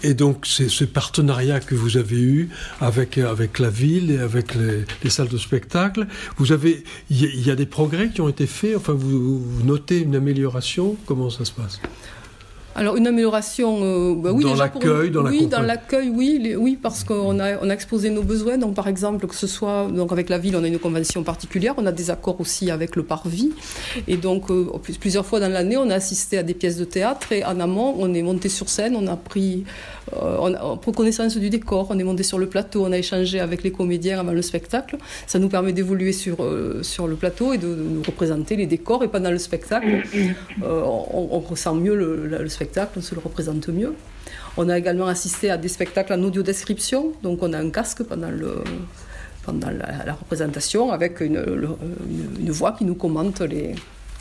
et, 0.03 0.15
donc 0.15 0.45
c'est 0.45 0.69
ce 0.69 0.85
partenariat 0.85 1.61
que 1.61 1.77
vous 1.77 1.97
avez 1.97 2.21
eu 2.21 2.49
avec, 2.81 3.19
avec 3.19 3.61
la 3.61 3.71
ville 3.71 4.11
et 4.11 4.19
avec 4.19 4.57
les, 4.57 5.11
salles 5.11 5.29
de 5.29 5.39
spectacle, 5.39 6.09
vous 6.39 6.51
avez, 6.51 6.83
il 7.09 7.47
y, 7.47 7.53
a 7.53 7.57
des 7.57 7.67
progrès 7.67 8.09
qui 8.09 8.21
ont 8.21 8.29
été 8.29 8.47
faits, 8.49 8.77
enfin, 8.77 8.95
vous 8.95 9.45
notez 9.65 10.01
une 10.01 10.17
amélioration, 10.17 10.97
comment 11.07 11.31
ça 11.31 11.45
se 11.45 11.53
passe? 11.53 11.81
Alors 12.77 12.97
une 12.97 13.09
amélioration, 13.09 13.81
euh, 13.83 14.15
bah 14.15 14.31
oui, 14.33 14.45
dans 14.45 14.55
l'accueil, 14.55 15.11
dans 15.11 15.25
oui, 15.25 15.47
dans 15.47 15.61
l'accueil, 15.61 16.09
oui, 16.09 16.55
oui, 16.57 16.79
parce 16.81 17.03
qu'on 17.03 17.41
a, 17.41 17.59
on 17.61 17.69
a 17.69 17.75
exposé 17.75 18.11
nos 18.11 18.23
besoins. 18.23 18.59
Donc 18.59 18.75
par 18.75 18.87
exemple, 18.87 19.27
que 19.27 19.35
ce 19.35 19.49
soit 19.49 19.89
donc 19.89 20.13
avec 20.13 20.29
la 20.29 20.39
ville, 20.39 20.55
on 20.55 20.63
a 20.63 20.69
une 20.69 20.79
convention 20.79 21.25
particulière, 21.25 21.75
on 21.79 21.87
a 21.87 21.93
des 21.93 22.11
accords 22.11 22.41
aussi 22.41 22.71
avec 22.71 22.95
le 22.95 23.03
Parvis, 23.03 23.51
et 24.07 24.17
donc 24.17 24.51
euh, 24.51 24.67
plusieurs 25.01 25.27
fois 25.27 25.41
dans 25.41 25.49
l'année, 25.49 25.77
on 25.77 25.91
a 25.91 25.95
assisté 25.95 26.39
à 26.39 26.45
des 26.45 26.55
pièces 26.55 26.77
de 26.77 26.85
théâtre. 26.85 27.33
Et 27.33 27.45
en 27.45 27.59
amont, 27.59 27.97
on 27.99 28.15
est 28.15 28.23
monté 28.23 28.49
sur 28.49 28.69
scène, 28.69 28.95
on 28.97 29.09
a 29.09 29.17
pris, 29.17 29.65
euh, 30.13 30.37
on 30.39 30.55
a 30.55 30.77
pris 30.77 30.93
connaissance 30.93 31.37
du 31.37 31.51
décor, 31.51 31.89
on 31.91 31.99
est 31.99 32.05
monté 32.05 32.23
sur 32.23 32.39
le 32.39 32.47
plateau, 32.47 32.85
on 32.87 32.93
a 32.93 32.99
échangé 32.99 33.41
avec 33.41 33.65
les 33.65 33.73
comédiens 33.73 34.21
avant 34.21 34.33
le 34.33 34.43
spectacle. 34.43 34.97
Ça 35.27 35.41
nous 35.41 35.49
permet 35.49 35.73
d'évoluer 35.73 36.13
sur 36.13 36.37
sur 36.83 37.09
le 37.09 37.17
plateau 37.17 37.53
et 37.53 37.59
de, 37.59 37.67
nous 37.67 38.03
représenter 38.07 38.55
les 38.55 38.67
décors. 38.67 39.03
Et 39.03 39.09
pendant 39.09 39.31
le 39.31 39.39
spectacle, 39.39 40.05
on, 40.63 41.41
ressent 41.41 41.75
mieux 41.75 41.97
le, 41.97 42.27
le 42.27 42.49
spectacle 42.49 42.60
on 42.97 43.01
se 43.01 43.15
le 43.15 43.21
représente 43.21 43.69
mieux. 43.69 43.95
On 44.57 44.69
a 44.69 44.79
également 44.79 45.07
assisté 45.07 45.51
à 45.51 45.57
des 45.57 45.69
spectacles 45.69 46.13
en 46.13 46.23
audio 46.23 46.43
description, 46.43 47.13
donc 47.23 47.43
on 47.43 47.53
a 47.53 47.59
un 47.59 47.71
casque 47.71 48.03
pendant, 48.03 48.31
le, 48.31 48.63
pendant 49.45 49.71
la, 49.71 50.13
représentation 50.15 50.93
avec 50.93 51.21
une, 51.21 51.41
voix 52.49 52.73
qui 52.73 52.85
nous 52.85 52.95
commente 52.95 53.41
les, 53.41 53.75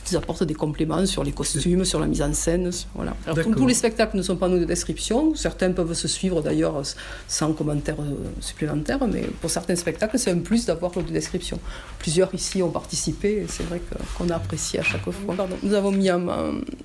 qui 0.09 0.15
apporte 0.15 0.43
des 0.43 0.55
compléments 0.55 1.05
sur 1.05 1.23
les 1.23 1.31
costumes, 1.31 1.85
sur 1.85 1.99
la 1.99 2.07
mise 2.07 2.21
en 2.21 2.33
scène. 2.33 2.69
Voilà. 2.95 3.15
Alors, 3.27 3.45
tous 3.55 3.67
les 3.67 3.73
spectacles 3.73 4.17
ne 4.17 4.21
sont 4.21 4.35
pas 4.35 4.47
nous 4.47 4.59
de 4.59 4.65
description. 4.65 5.35
Certains 5.35 5.71
peuvent 5.71 5.93
se 5.93 6.07
suivre 6.07 6.41
d'ailleurs 6.41 6.81
sans 7.27 7.53
commentaires 7.53 8.01
euh, 8.01 8.15
supplémentaires, 8.41 9.05
mais 9.07 9.21
pour 9.41 9.49
certains 9.49 9.75
spectacles, 9.75 10.17
c'est 10.17 10.31
un 10.31 10.39
plus 10.39 10.65
d'avoir 10.65 10.91
de 10.91 11.01
description. 11.01 11.59
Plusieurs 11.99 12.33
ici 12.33 12.63
ont 12.63 12.71
participé 12.71 13.43
et 13.43 13.45
c'est 13.47 13.63
vrai 13.63 13.81
qu'on 14.17 14.29
a 14.29 14.35
apprécié 14.35 14.79
à 14.79 14.83
chaque 14.83 15.03
fois. 15.03 15.35
Nous, 15.63 15.73
avons 15.73 15.91
mis 15.91 16.09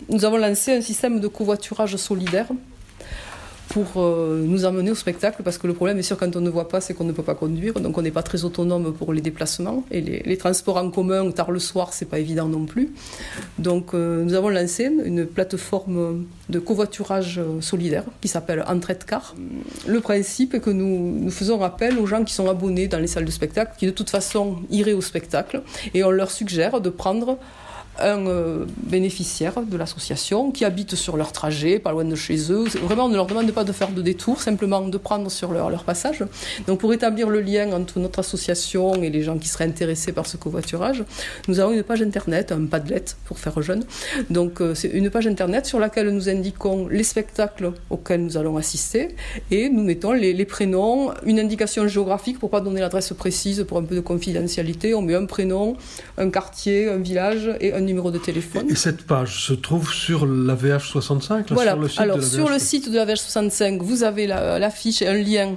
nous 0.09 0.25
avons 0.25 0.37
lancé 0.37 0.73
un 0.73 0.81
système 0.81 1.21
de 1.21 1.28
covoiturage 1.28 1.97
solidaire 1.97 2.49
pour 3.75 4.00
euh, 4.00 4.45
nous 4.47 4.64
amener 4.66 4.93
au 4.93 4.95
spectacle, 4.95 5.43
parce 5.43 5.59
que 5.59 5.66
le 5.66 5.75
problème 5.75 5.99
est 5.99 6.04
sûr 6.04 6.16
quand 6.16 6.37
on 6.37 6.40
ne 6.40 6.49
voit 6.49 6.69
pas, 6.69 6.81
c'est 6.81 6.95
qu'on 6.95 7.02
ne 7.02 7.11
peut 7.11 7.25
pas 7.25 7.35
conduire, 7.35 7.75
donc 7.81 7.99
on 7.99 8.02
n'est 8.02 8.12
pas 8.12 8.23
très 8.23 8.45
autonome 8.45 8.95
pour 8.95 9.12
les 9.12 9.21
déplacements, 9.21 9.85
et 9.90 10.00
les, 10.00 10.37
transports 10.37 10.76
en 10.76 10.90
commun 10.90 11.28
tard 11.33 11.50
le 11.50 11.59
soir, 11.59 11.93
c'est 11.93 12.04
pas 12.04 12.21
évident 12.21 12.47
non 12.47 12.66
plus. 12.66 12.93
Donc 13.59 13.93
euh, 13.93 14.23
nous 14.23 14.35
avons 14.35 14.49
lancé 14.49 14.85
une 15.04 15.26
plateforme 15.26 16.25
de 16.49 16.59
covoiturage 16.61 17.40
solidaire 17.61 18.04
qui 18.21 18.28
s'appelle 18.28 18.64
Entraide 18.69 19.02
Car. 19.04 19.35
Le 19.88 20.00
principe 20.00 20.54
est 20.54 20.61
que 20.61 20.71
nous, 20.71 21.19
nous 21.19 21.31
faisons 21.33 21.61
appel 21.64 21.99
aux 21.99 22.07
gens 22.07 22.23
qui 22.23 22.33
sont 22.33 22.49
abonnés 22.49 22.87
dans 22.87 23.00
les 23.00 23.09
salles 23.09 23.25
de 23.25 23.33
spectacle, 23.33 23.73
qui 23.76 23.87
de 23.87 23.90
toute 23.90 24.11
façon 24.11 24.59
iraient 24.71 24.93
au 24.93 25.00
spectacle, 25.00 25.62
et 25.95 26.04
on 26.04 26.12
leur 26.12 26.31
suggère 26.31 26.81
de 26.81 26.90
prendre 26.90 27.38
un 28.01 28.27
euh, 28.27 28.65
bénéficiaire 28.77 29.63
de 29.63 29.77
l'association 29.77 30.51
qui 30.51 30.65
habite 30.65 30.95
sur 30.95 31.17
leur 31.17 31.33
trajet, 31.33 31.79
pas 31.79 31.93
loin 31.93 32.05
de 32.05 32.15
chez 32.15 32.53
eux. 32.53 32.65
Vraiment, 32.83 33.07
on 33.07 33.09
ne 33.09 33.17
leur 33.17 33.27
demande 33.27 33.51
pas 33.53 33.65
de 33.65 33.73
faire 33.73 33.91
de 33.91 34.03
détour, 34.03 34.41
simplement 34.41 34.81
de 34.83 34.99
prendre 34.99 35.31
sur 35.31 35.53
leur, 35.53 35.71
leur 35.71 35.85
passage. 35.85 36.25
Donc, 36.67 36.81
pour 36.81 36.93
établir 36.93 37.29
le 37.31 37.41
lien 37.41 37.73
entre 37.73 37.99
notre 37.99 38.19
association 38.19 38.95
et 39.03 39.11
les 39.11 39.23
gens 39.23 39.39
qui 39.39 39.49
seraient 39.49 39.65
intéressés 39.65 40.13
par 40.13 40.27
ce 40.27 40.37
covoiturage, 40.37 41.05
nous 41.49 41.61
avons 41.61 41.73
une 41.73 41.83
page 41.83 42.03
internet, 42.03 42.53
un 42.53 42.67
Padlet 42.67 43.05
pour 43.25 43.39
faire 43.39 43.61
jeune. 43.63 43.85
Donc, 44.31 44.61
euh, 44.61 44.75
c'est 44.75 44.89
une 44.89 45.11
page 45.11 45.27
internet 45.27 45.67
sur 45.67 45.79
laquelle 45.79 46.11
nous 46.11 46.29
indiquons 46.29 46.89
les 46.89 47.05
spectacles 47.05 47.73
auxquels 47.91 48.23
nous 48.23 48.37
allons 48.37 48.57
assister 48.57 49.15
et 49.51 49.69
nous 49.69 49.83
mettons 49.83 50.13
les, 50.13 50.45
prénoms, 50.45 51.13
une 51.25 51.39
indication 51.39 51.87
géographique 51.89 52.39
pour 52.39 52.51
pas 52.51 52.61
donner 52.61 52.81
l'adresse 52.81 53.13
précise 53.13 53.65
pour 53.67 53.79
un 53.79 53.85
peu 53.85 53.95
de 53.95 54.01
confidentialité. 54.01 54.95
On 54.95 55.03
met 55.03 55.15
un 55.15 55.27
prénom, 55.27 55.77
un 56.19 56.31
quartier, 56.31 56.89
un 56.89 56.99
village 56.99 57.51
et 57.61 57.73
un 57.73 57.84
numéro 57.85 58.11
de 58.11 58.19
téléphone. 58.19 58.71
Et 58.71 58.75
cette 58.75 59.03
page 59.03 59.45
se 59.45 59.53
trouve 59.53 59.93
sur 59.93 60.26
la 60.26 60.55
VH65 60.55 61.47
Voilà, 61.50 61.73
sur 61.73 61.81
le 61.81 61.88
site 61.88 62.00
alors 62.00 62.17
de 62.17 62.23
la 62.23 62.29
sur 62.29 62.49
le 62.49 62.59
site 62.59 62.91
de 62.91 62.97
la 62.97 63.07
VH65, 63.07 63.83
vous 63.83 64.03
avez 64.03 64.26
l'affiche 64.26 65.03
et 65.03 65.09
un 65.09 65.14
lien 65.14 65.55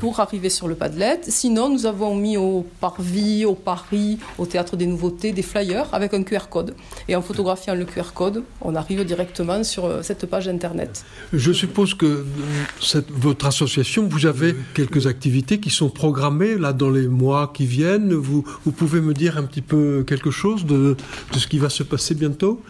pour 0.00 0.20
arriver 0.20 0.50
sur 0.50 0.68
le 0.68 0.74
Padlet. 0.74 1.20
Sinon, 1.28 1.68
nous 1.70 1.86
avons 1.86 2.14
mis 2.14 2.36
au 2.36 2.66
Parvis, 2.80 3.44
au 3.44 3.54
Paris, 3.54 4.18
au 4.38 4.46
Théâtre 4.46 4.76
des 4.76 4.86
Nouveautés, 4.86 5.32
des 5.32 5.42
flyers 5.42 5.92
avec 5.92 6.14
un 6.14 6.22
QR 6.22 6.48
code. 6.50 6.74
Et 7.08 7.16
en 7.16 7.22
photographiant 7.22 7.74
le 7.74 7.84
QR 7.84 8.12
code, 8.14 8.44
on 8.60 8.74
arrive 8.74 9.04
directement 9.04 9.62
sur 9.64 9.84
euh, 9.84 10.02
cette 10.02 10.26
page 10.26 10.48
Internet. 10.48 11.04
Je 11.32 11.52
suppose 11.52 11.94
que 11.94 12.06
euh, 12.06 13.00
votre 13.10 13.46
association, 13.46 14.06
vous 14.08 14.26
avez 14.26 14.54
quelques 14.74 15.06
activités 15.06 15.60
qui 15.60 15.70
sont 15.70 15.90
programmées 15.90 16.56
là 16.56 16.72
dans 16.72 16.90
les 16.90 17.08
mois 17.08 17.50
qui 17.52 17.66
viennent. 17.66 18.14
Vous, 18.14 18.44
vous 18.64 18.72
pouvez 18.72 19.00
me 19.00 19.14
dire 19.14 19.38
un 19.38 19.44
petit 19.44 19.62
peu 19.62 20.04
quelque 20.06 20.30
chose 20.30 20.64
de, 20.66 20.96
de 21.32 21.38
ce 21.38 21.46
qui 21.46 21.58
va 21.58 21.68
se 21.68 21.82
passer 21.82 22.14
bientôt? 22.14 22.62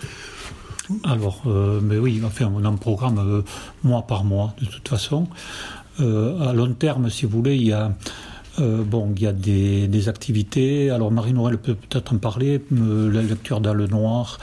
Alors, 1.05 1.43
euh, 1.47 1.81
mais 1.83 1.99
oui, 1.99 2.21
enfin, 2.25 2.51
on 2.55 2.65
en 2.65 2.77
programme 2.77 3.43
mois 3.83 4.03
par 4.03 4.25
mois, 4.25 4.55
de 4.61 4.67
toute 4.67 4.89
façon. 4.89 5.29
Euh, 6.01 6.49
à 6.49 6.53
long 6.53 6.73
terme, 6.75 7.11
si 7.11 7.27
vous 7.27 7.39
voulez, 7.39 7.57
il 7.57 7.67
y 7.67 7.73
a, 7.73 7.93
euh, 8.61 8.83
bon, 8.83 9.13
il 9.17 9.23
y 9.23 9.27
a 9.27 9.33
des, 9.33 10.09
activités. 10.09 10.91
Alors, 10.91 11.11
Marie-Noël 11.11 11.59
peut 11.59 11.75
peut-être 11.75 12.15
en 12.15 12.19
parler, 12.19 12.63
la 12.71 13.23
lecture 13.23 13.61
dans 13.61 13.75
le 13.75 13.87
noir. 13.87 14.39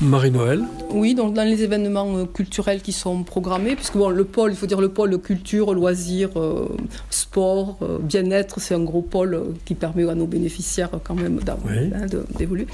Marie-Noël 0.00 0.64
Oui, 0.90 1.14
donc 1.14 1.34
dans 1.34 1.44
les 1.44 1.62
événements 1.62 2.16
euh, 2.16 2.24
culturels 2.24 2.82
qui 2.82 2.90
sont 2.90 3.22
programmés, 3.22 3.76
puisque 3.76 3.96
bon, 3.96 4.08
le 4.08 4.24
pôle, 4.24 4.50
il 4.50 4.56
faut 4.56 4.66
dire 4.66 4.80
le 4.80 4.88
pôle 4.88 5.16
culture, 5.18 5.72
loisirs, 5.72 6.30
euh, 6.36 6.66
sport, 7.10 7.78
euh, 7.80 7.98
bien-être, 8.00 8.58
c'est 8.58 8.74
un 8.74 8.82
gros 8.82 9.02
pôle 9.02 9.54
qui 9.64 9.76
permet 9.76 10.08
à 10.08 10.16
nos 10.16 10.26
bénéficiaires 10.26 10.90
quand 11.04 11.14
même 11.14 11.38
hein, 11.46 12.06
d'évoluer 12.36 12.66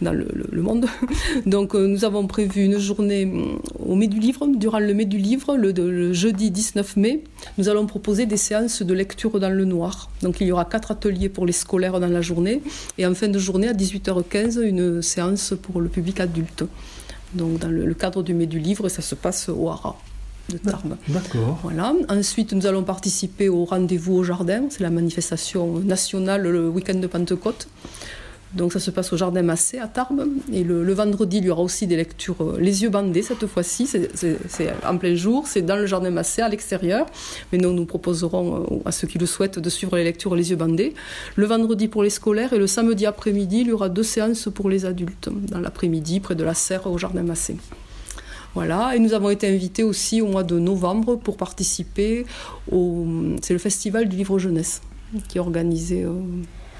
dans 0.00 0.12
le, 0.12 0.62
monde. 0.62 0.86
Donc 1.46 1.74
nous 1.74 2.04
avons 2.04 2.28
prévu 2.28 2.64
une 2.64 2.78
journée 2.78 3.26
mm, 3.26 3.58
au 3.84 3.96
Mai 3.96 4.06
du 4.06 4.20
Livre, 4.20 4.46
durant 4.46 4.78
le 4.78 4.94
Mai 4.94 5.04
du 5.04 5.18
Livre, 5.18 5.56
le, 5.56 5.72
le 5.72 6.12
jeudi 6.12 6.52
19 6.52 6.96
mai, 6.96 7.24
nous 7.58 7.68
allons 7.68 7.86
proposer 7.86 8.26
des 8.26 8.36
séances 8.36 8.82
de 8.82 8.94
lecture 8.94 9.40
dans 9.40 9.50
le 9.50 9.64
noir. 9.64 10.10
Donc 10.22 10.40
il 10.40 10.46
y 10.46 10.52
aura 10.52 10.64
quatre 10.64 10.92
ateliers 10.92 11.28
pour 11.28 11.44
les 11.44 11.52
scolaires 11.52 11.98
dans 11.98 12.06
la 12.06 12.22
journée, 12.22 12.62
et 12.98 13.06
en 13.06 13.14
fin 13.14 13.28
de 13.28 13.38
journée, 13.38 13.66
à 13.66 13.72
18h15, 13.72 14.62
une 14.62 15.02
séance 15.02 15.54
pour 15.60 15.80
le 15.80 15.88
public 15.88 16.20
adulte 16.20 16.64
donc 17.34 17.58
dans 17.58 17.68
le, 17.68 17.94
cadre 17.94 18.22
du 18.22 18.34
Mai 18.34 18.46
du 18.46 18.58
Livre, 18.58 18.88
ça 18.88 19.02
se 19.02 19.14
passe 19.14 19.48
au 19.48 19.68
Hara 19.68 19.96
de 20.48 20.58
Tarbes. 20.58 20.96
D'accord. 21.08 21.58
Voilà. 21.62 21.92
Ensuite, 22.08 22.52
nous 22.52 22.66
allons 22.66 22.82
participer 22.82 23.48
au 23.48 23.64
rendez-vous 23.64 24.14
au 24.14 24.24
jardin, 24.24 24.64
c'est 24.70 24.82
la 24.82 24.90
manifestation 24.90 25.78
nationale 25.80 26.42
le 26.42 26.68
week-end 26.68 26.94
de 26.94 27.06
Pentecôte. 27.06 27.68
Donc 28.54 28.72
ça 28.72 28.80
se 28.80 28.90
passe 28.90 29.12
au 29.12 29.16
Jardin 29.16 29.42
Massé 29.42 29.78
à 29.78 29.88
Tarbes. 29.88 30.26
Et 30.52 30.64
le, 30.64 30.92
vendredi, 30.92 31.38
il 31.38 31.44
y 31.44 31.50
aura 31.50 31.62
aussi 31.62 31.86
des 31.86 31.96
lectures 31.96 32.40
euh, 32.40 32.58
les 32.58 32.82
yeux 32.82 32.88
bandés 32.88 33.22
cette 33.22 33.46
fois-ci. 33.46 33.86
C'est 33.86 34.72
en 34.86 34.96
plein 34.96 35.14
jour, 35.14 35.46
c'est 35.46 35.62
dans 35.62 35.76
le 35.76 35.86
Jardin 35.86 36.10
Massé 36.10 36.40
à 36.40 36.48
l'extérieur. 36.48 37.06
Mais 37.52 37.58
nous, 37.58 37.72
nous 37.72 37.84
proposerons 37.84 38.62
euh, 38.62 38.88
à 38.88 38.92
ceux 38.92 39.06
qui 39.06 39.18
le 39.18 39.26
souhaitent 39.26 39.58
de 39.58 39.70
suivre 39.70 39.96
les 39.96 40.04
lectures 40.04 40.34
les 40.34 40.50
yeux 40.50 40.56
bandés. 40.56 40.94
Le 41.36 41.46
vendredi 41.46 41.88
pour 41.88 42.02
les 42.02 42.10
scolaires 42.10 42.52
et 42.52 42.58
le 42.58 42.66
samedi 42.66 43.04
après-midi, 43.04 43.60
il 43.60 43.66
y 43.68 43.72
aura 43.72 43.88
deux 43.88 44.02
séances 44.02 44.48
pour 44.52 44.70
les 44.70 44.86
adultes. 44.86 45.28
Dans 45.30 45.60
l'après-midi, 45.60 46.20
près 46.20 46.34
de 46.34 46.44
la 46.44 46.54
Serre 46.54 46.86
au 46.86 46.96
Jardin 46.96 47.22
Massé. 47.22 47.56
Voilà, 48.54 48.96
et 48.96 48.98
nous 48.98 49.12
avons 49.12 49.28
été 49.28 49.46
invités 49.46 49.82
aussi 49.82 50.22
au 50.22 50.26
mois 50.26 50.42
de 50.42 50.58
novembre 50.58 51.16
pour 51.16 51.36
participer 51.36 52.24
au. 52.72 53.06
C'est 53.42 53.52
le 53.52 53.58
festival 53.58 54.08
du 54.08 54.16
livre 54.16 54.38
jeunesse 54.38 54.80
qui 55.28 55.38
est 55.38 55.40
organisé. 55.40 56.04
Euh, 56.04 56.12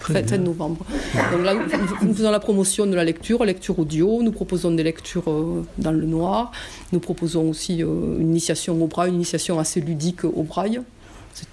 fin, 0.00 0.38
novembre. 0.38 0.84
Donc 1.32 1.44
là, 1.44 1.54
nous 2.02 2.14
faisons 2.14 2.30
la 2.30 2.40
promotion 2.40 2.86
de 2.86 2.94
la 2.94 3.04
lecture, 3.04 3.44
lecture 3.44 3.78
audio, 3.78 4.22
nous 4.22 4.32
proposons 4.32 4.70
des 4.70 4.82
lectures 4.82 5.28
euh, 5.28 5.64
dans 5.78 5.92
le 5.92 6.06
noir, 6.06 6.52
nous 6.92 7.00
proposons 7.00 7.48
aussi 7.48 7.82
euh, 7.82 8.18
une 8.18 8.30
initiation 8.30 8.80
au 8.82 8.86
braille, 8.86 9.10
une 9.10 9.16
initiation 9.16 9.58
assez 9.58 9.80
ludique 9.80 10.24
au 10.24 10.42
braille. 10.42 10.80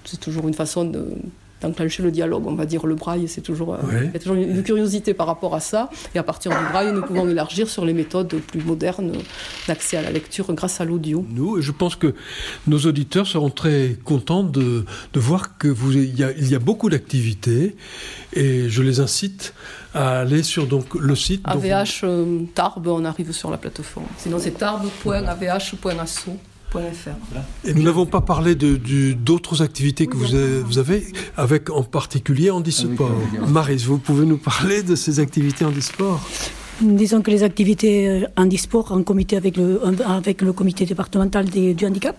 C'est 0.03 0.19
toujours 0.19 0.47
une 0.47 0.53
façon 0.53 0.85
de 0.85 1.09
d'enclencher 1.61 2.03
le 2.03 2.11
dialogue. 2.11 2.45
On 2.47 2.55
va 2.55 2.65
dire 2.65 2.85
le 2.85 2.95
braille, 2.95 3.27
c'est 3.27 3.41
toujours, 3.41 3.77
il 3.91 4.11
y 4.11 4.15
a 4.15 4.19
toujours 4.19 4.35
une 4.35 4.63
curiosité 4.63 5.13
par 5.13 5.27
rapport 5.27 5.55
à 5.55 5.59
ça. 5.59 5.89
Et 6.13 6.19
à 6.19 6.23
partir 6.23 6.51
du 6.51 6.63
braille, 6.71 6.91
nous 6.93 7.01
pouvons 7.01 7.27
élargir 7.27 7.69
sur 7.69 7.85
les 7.85 7.93
méthodes 7.93 8.35
plus 8.47 8.61
modernes 8.61 9.13
d'accès 9.67 9.97
à 9.97 10.01
la 10.01 10.11
lecture 10.11 10.53
grâce 10.53 10.81
à 10.81 10.85
l'audio. 10.85 11.25
Nous, 11.29 11.61
je 11.61 11.71
pense 11.71 11.95
que 11.95 12.13
nos 12.67 12.79
auditeurs 12.79 13.27
seront 13.27 13.49
très 13.49 13.97
contents 14.03 14.43
de, 14.43 14.85
de 15.13 15.19
voir 15.19 15.57
que 15.57 15.67
vous, 15.67 15.91
il 15.93 16.17
y 16.17 16.23
a, 16.23 16.31
il 16.31 16.49
y 16.49 16.55
a 16.55 16.59
beaucoup 16.59 16.89
d'activités 16.89 17.75
et 18.33 18.69
je 18.69 18.81
les 18.81 18.99
incite 18.99 19.53
à 19.93 20.19
aller 20.19 20.43
sur 20.43 20.67
donc, 20.67 20.93
le 20.95 21.15
site. 21.15 21.41
AVH 21.45 22.01
euh, 22.03 22.41
Tarbes, 22.53 22.87
on 22.87 23.05
arrive 23.05 23.31
sur 23.31 23.49
la 23.49 23.57
plateforme. 23.57 24.07
Sinon, 24.17 24.37
c'est 24.39 24.51
tarbes.avh.asso. 24.51 26.29
Et 27.63 27.73
nous 27.73 27.83
n'avons 27.83 28.05
pas 28.05 28.21
parlé 28.21 28.55
d'autres 28.55 29.61
activités 29.61 30.07
que 30.07 30.17
vous 30.17 30.33
avez, 30.35 30.59
vous 30.59 30.77
avez, 30.77 31.05
avec 31.37 31.69
en 31.69 31.83
particulier 31.83 32.51
handisport. 32.51 33.11
Maris, 33.47 33.83
vous 33.85 33.97
pouvez 33.97 34.25
nous 34.25 34.37
parler 34.37 34.83
de 34.83 34.95
ces 34.95 35.19
activités 35.19 35.65
handisport? 35.65 36.21
Disons 36.81 37.21
que 37.21 37.31
les 37.31 37.43
activités 37.43 38.25
handisport 38.35 38.91
en 38.91 39.01
comité 39.03 39.37
avec 39.37 39.55
le, 39.55 39.81
avec 40.05 40.41
le 40.41 40.51
comité 40.51 40.85
départemental 40.85 41.45
du 41.45 41.85
handicap 41.85 42.17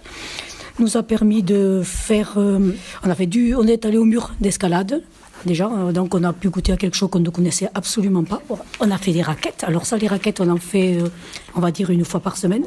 nous 0.79 0.97
a 0.97 1.03
permis 1.03 1.43
de 1.43 1.83
faire. 1.85 2.35
Euh, 2.37 2.73
on, 3.05 3.11
avait 3.11 3.27
dû, 3.27 3.55
on 3.55 3.67
est 3.67 3.85
allé 3.85 3.99
au 3.99 4.05
mur 4.05 4.35
d'escalade 4.41 5.03
déjà. 5.45 5.71
Euh, 5.71 5.93
donc 5.93 6.15
on 6.15 6.23
a 6.25 6.33
pu 6.33 6.51
goûter 6.51 6.73
à 6.73 6.77
quelque 6.77 6.97
chose 6.97 7.11
qu'on 7.11 7.21
ne 7.21 7.31
connaissait 7.31 7.69
absolument 7.75 8.25
pas. 8.25 8.43
On 8.81 8.91
a 8.91 8.99
fait 8.99 9.13
des 9.13 9.23
raquettes. 9.23 9.65
Alors 9.65 9.87
ça, 9.87 9.97
les 9.97 10.09
raquettes, 10.09 10.41
on 10.41 10.49
en 10.49 10.57
fait, 10.57 11.01
euh, 11.01 11.09
on 11.55 11.61
va 11.61 11.71
dire, 11.71 11.91
une 11.91 12.05
fois 12.05 12.21
par 12.21 12.37
semaine. 12.37 12.67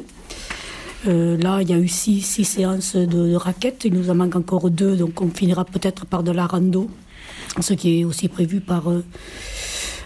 Euh, 1.06 1.36
là, 1.36 1.62
il 1.62 1.70
y 1.70 1.72
a 1.72 1.78
eu 1.78 1.88
six, 1.88 2.22
séances 2.22 2.96
de, 2.96 3.34
raquettes. 3.34 3.84
Il 3.84 3.94
nous 3.94 4.10
en 4.10 4.14
manque 4.14 4.36
encore 4.36 4.70
deux, 4.70 4.96
donc 4.96 5.20
on 5.20 5.30
finira 5.30 5.64
peut-être 5.64 6.06
par 6.06 6.22
de 6.22 6.30
la 6.30 6.46
rando, 6.46 6.88
ce 7.60 7.74
qui 7.74 8.00
est 8.00 8.04
aussi 8.04 8.28
prévu 8.28 8.60
par, 8.60 8.90
euh, 8.90 9.04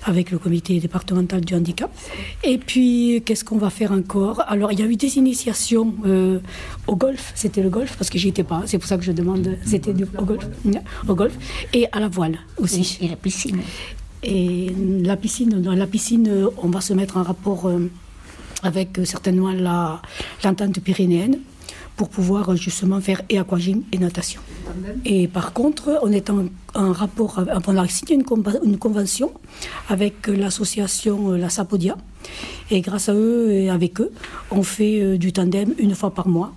avec 0.04 0.30
le 0.30 0.38
comité 0.38 0.78
départemental 0.78 1.44
du 1.44 1.54
handicap. 1.54 1.90
Et 2.44 2.58
puis, 2.58 3.22
qu'est-ce 3.24 3.44
qu'on 3.44 3.58
va 3.58 3.70
faire 3.70 3.92
encore? 3.92 4.42
Alors, 4.46 4.70
il 4.72 4.78
y 4.78 4.82
a 4.82 4.86
eu 4.86 4.96
des 4.96 5.18
initiations 5.18 5.94
euh, 6.06 6.38
au 6.86 6.96
golf. 6.96 7.32
C'était 7.34 7.62
le 7.62 7.70
golf, 7.70 7.96
parce 7.96 8.10
que 8.10 8.18
j'y 8.18 8.28
étais 8.28 8.44
pas. 8.44 8.62
C'est 8.66 8.78
pour 8.78 8.86
ça 8.86 8.96
que 8.96 9.04
je 9.04 9.12
demande. 9.12 9.56
C'était 9.64 9.94
au 10.18 10.24
golf, 10.24 10.46
au 11.08 11.14
golf. 11.14 11.36
Et 11.72 11.88
à 11.92 12.00
la 12.00 12.08
voile 12.08 12.38
aussi. 12.58 12.98
Et 13.00 13.08
la 13.08 13.16
piscine. 13.16 13.60
Et 14.22 14.70
la 15.02 15.16
piscine, 15.16 15.60
dans 15.60 15.74
la 15.74 15.86
piscine, 15.86 16.48
on 16.62 16.68
va 16.68 16.80
se 16.80 16.94
mettre 16.94 17.18
en 17.18 17.22
rapport 17.22 17.68
avec 18.64 18.98
euh, 18.98 19.04
certainement 19.04 19.52
l'entente 20.42 20.80
pyrénéenne 20.80 21.38
pour 21.96 22.08
pouvoir 22.08 22.50
euh, 22.50 22.56
justement 22.56 23.00
faire 23.00 23.22
et 23.28 23.38
aquagym 23.38 23.82
et 23.92 23.98
natation. 23.98 24.40
Et 25.04 25.28
par 25.28 25.52
contre, 25.52 26.00
on 26.02 26.10
est 26.10 26.28
en, 26.30 26.92
rapport, 26.92 27.40
on 27.66 27.76
a 27.76 27.88
signé 27.88 28.14
une, 28.14 28.78
convention 28.78 29.30
avec 29.88 30.28
euh, 30.28 30.34
l'association 30.34 31.32
La 31.32 31.50
Sapodia. 31.50 31.96
Et 32.70 32.80
grâce 32.80 33.10
à 33.10 33.14
eux 33.14 33.52
et 33.52 33.68
avec 33.70 34.00
eux, 34.00 34.10
on 34.50 34.62
fait 34.62 35.18
du 35.18 35.32
tandem 35.32 35.74
une 35.78 35.94
fois 35.94 36.12
par 36.14 36.26
mois. 36.26 36.54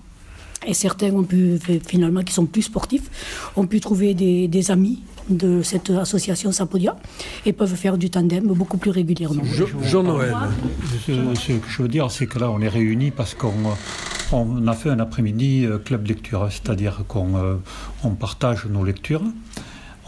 Et 0.66 0.74
certains 0.74 1.12
ont 1.14 1.24
pu, 1.24 1.60
finalement, 1.86 2.24
qui 2.24 2.34
sont 2.34 2.46
plus 2.46 2.64
sportifs, 2.64 3.52
ont 3.56 3.68
pu 3.68 3.80
trouver 3.82 4.14
des 4.14 4.72
amis 4.72 5.02
de 5.30 5.62
cette 5.62 5.90
association 5.90 6.52
Sapodia 6.52 6.96
et 7.46 7.54
peuvent 7.54 7.76
faire 7.76 7.98
du 7.98 8.10
tandem 8.10 8.48
beaucoup 8.48 8.78
plus 8.78 8.92
régulièrement. 8.92 9.44
Jean-Noël. 9.84 10.36
Ce, 11.06 11.52
que 11.52 11.68
je 11.70 11.82
veux 11.82 11.88
dire, 11.88 12.10
c'est 12.12 12.28
que 12.28 12.40
là, 12.40 12.50
on 12.50 12.62
est 12.62 12.70
réunis 12.70 13.12
parce 13.12 13.34
qu'on 13.34 13.54
on 14.32 14.68
a 14.68 14.74
fait 14.74 14.90
un 14.90 15.00
après-midi 15.00 15.66
euh, 15.66 15.78
club 15.78 16.06
lecture, 16.08 16.48
c'est-à-dire 16.50 17.04
qu'on 17.08 17.38
euh, 17.38 17.56
on 18.04 18.12
partage 18.12 18.66
nos 18.66 18.84
lectures. 18.84 19.24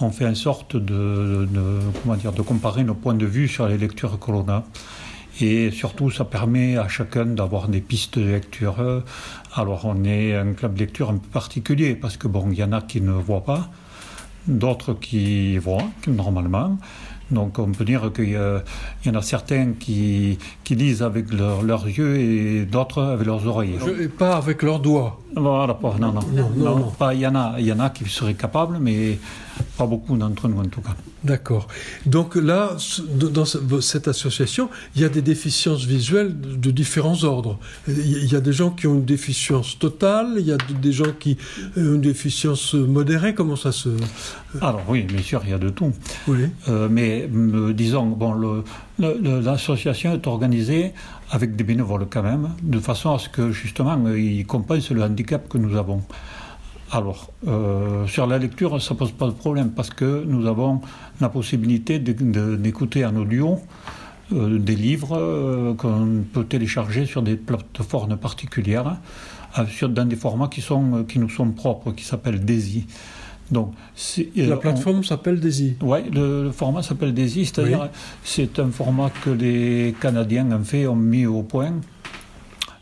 On 0.01 0.11
fait 0.11 0.25
en 0.25 0.35
sorte 0.35 0.77
de, 0.77 1.47
comment 2.01 2.15
dire, 2.15 2.31
de 2.31 2.41
comparer 2.41 2.83
nos 2.85 2.93
points 2.93 3.13
de 3.13 3.25
vue 3.25 3.49
sur 3.49 3.67
les 3.67 3.77
lectures 3.77 4.17
que 4.17 4.31
l'on 4.31 4.47
a. 4.47 4.63
Et 5.41 5.71
surtout, 5.71 6.09
ça 6.09 6.23
permet 6.23 6.77
à 6.77 6.87
chacun 6.87 7.25
d'avoir 7.25 7.67
des 7.67 7.81
pistes 7.81 8.17
de 8.17 8.25
lecture. 8.25 9.03
Alors, 9.53 9.85
on 9.85 10.05
est 10.05 10.35
un 10.35 10.53
club 10.53 10.75
de 10.75 10.79
lecture 10.79 11.09
un 11.09 11.17
peu 11.17 11.27
particulier 11.27 11.95
parce 11.95 12.15
que, 12.15 12.29
bon, 12.29 12.49
il 12.49 12.57
y 12.57 12.63
en 12.63 12.71
a 12.71 12.81
qui 12.81 13.01
ne 13.01 13.11
voient 13.11 13.43
pas 13.43 13.69
d'autres 14.47 14.93
qui 14.93 15.57
voient 15.57 15.89
normalement. 16.07 16.77
Donc 17.31 17.59
on 17.59 17.71
peut 17.71 17.85
dire 17.85 18.11
qu'il 18.13 18.31
y, 18.31 19.09
en 19.09 19.15
a 19.15 19.21
certains 19.21 19.73
qui, 19.79 20.39
qui 20.63 20.75
lisent 20.75 21.03
avec 21.03 21.31
leurs 21.31 21.87
yeux 21.87 22.17
et 22.17 22.65
d'autres 22.65 23.03
avec 23.03 23.27
leurs 23.27 23.45
oreilles. 23.45 23.77
et 24.01 24.07
pas 24.07 24.35
avec 24.35 24.63
leurs 24.63 24.79
doigts. 24.79 25.19
Voilà, 25.35 25.77
non, 25.99 26.11
non. 26.11 26.21
non, 26.55 26.91
Pas, 26.97 27.13
il, 27.13 27.19
y 27.21 27.27
en 27.27 27.35
a, 27.35 27.55
il 27.59 27.67
y 27.67 27.71
en 27.71 27.79
a 27.79 27.91
qui 27.91 28.03
seraient 28.09 28.33
capables, 28.33 28.77
mais 28.81 29.19
pas 29.79 29.87
beaucoup 29.87 30.17
d'entre 30.17 30.49
nous 30.49 30.59
en 30.59 30.69
tout 30.73 30.81
cas. 30.81 30.95
D'accord. 31.23 31.65
Donc 32.05 32.35
là, 32.35 32.75
dans 33.35 33.45
cette 33.91 34.07
association, 34.09 34.69
il 34.95 35.01
y 35.01 35.05
a 35.05 35.09
des 35.17 35.21
déficiences 35.21 35.85
visuelles 35.85 36.33
de 36.65 36.71
différents 36.81 37.23
ordres. 37.23 37.57
Il 37.87 38.29
y 38.33 38.35
a 38.35 38.41
des 38.41 38.55
gens 38.59 38.71
qui 38.71 38.87
ont 38.87 38.95
une 38.95 39.05
déficience 39.05 39.79
totale, 39.79 40.27
il 40.37 40.45
y 40.45 40.51
a 40.51 40.57
des 40.57 40.91
gens 40.91 41.13
qui 41.17 41.37
ont 41.77 41.95
une 41.95 42.01
déficience 42.01 42.73
modérée. 42.73 43.33
Comment 43.33 43.55
ça 43.55 43.71
se... 43.71 43.89
Alors 44.61 44.83
oui, 44.89 45.03
bien 45.03 45.23
sûr, 45.29 45.39
il 45.45 45.51
y 45.51 45.53
a 45.53 45.63
de 45.67 45.69
tout. 45.69 45.93
Oui. 46.27 46.43
Euh, 46.67 46.89
mais 46.91 47.29
euh, 47.33 47.73
disons, 47.73 48.07
bon, 48.07 48.63
l'association 49.49 50.13
est 50.13 50.27
organisée 50.27 50.91
avec 51.31 51.55
des 51.55 51.63
bénévoles 51.63 52.07
quand 52.09 52.23
même, 52.23 52.49
de 52.63 52.79
façon 52.79 53.13
à 53.13 53.19
ce 53.19 53.29
que 53.29 53.51
justement 53.51 53.95
ils 54.09 54.45
compensent 54.45 54.91
le 54.91 55.03
handicap 55.03 55.47
que 55.47 55.57
nous 55.57 55.77
avons. 55.77 56.01
Alors, 56.91 57.29
euh, 57.47 58.07
sur 58.07 58.25
la 58.25 58.39
lecture, 58.39 58.81
ça 58.81 58.93
ne 58.93 58.99
pose 58.99 59.11
pas 59.11 59.27
de 59.27 59.31
problème 59.31 59.71
parce 59.71 59.91
que 59.91 60.23
nous 60.25 60.47
avons 60.47 60.81
la 61.21 61.29
possibilité 61.29 61.99
d'écouter 61.99 63.05
en 63.05 63.15
audio 63.15 63.59
euh, 64.31 64.57
des 64.57 64.75
livres 64.75 65.15
euh, 65.15 65.73
qu'on 65.75 66.23
peut 66.33 66.45
télécharger 66.45 67.05
sur 67.05 67.21
des 67.21 67.35
plateformes 67.35 68.17
particulières, 68.17 68.97
dans 69.83 70.05
des 70.05 70.15
formats 70.15 70.47
qui, 70.47 70.61
sont, 70.61 71.03
qui 71.07 71.19
nous 71.19 71.29
sont 71.29 71.51
propres, 71.51 71.91
qui 71.91 72.05
s'appellent 72.05 72.43
DAISY. 72.43 72.87
Donc, 73.51 73.73
la 74.35 74.57
plateforme 74.57 75.03
s'appelle 75.03 75.39
DAISY 75.39 75.77
Oui, 75.81 75.99
le, 76.11 76.51
format 76.51 76.83
s'appelle 76.83 77.13
DAISY, 77.13 77.45
c'est-à-dire 77.45 77.89
c'est 78.23 78.59
un 78.59 78.69
format 78.69 79.11
que 79.23 79.31
les 79.31 79.95
Canadiens 79.99 80.51
ont 80.51 80.63
fait, 80.63 80.85
ont 80.85 80.95
mis 80.95 81.25
au 81.25 81.41
point, 81.41 81.73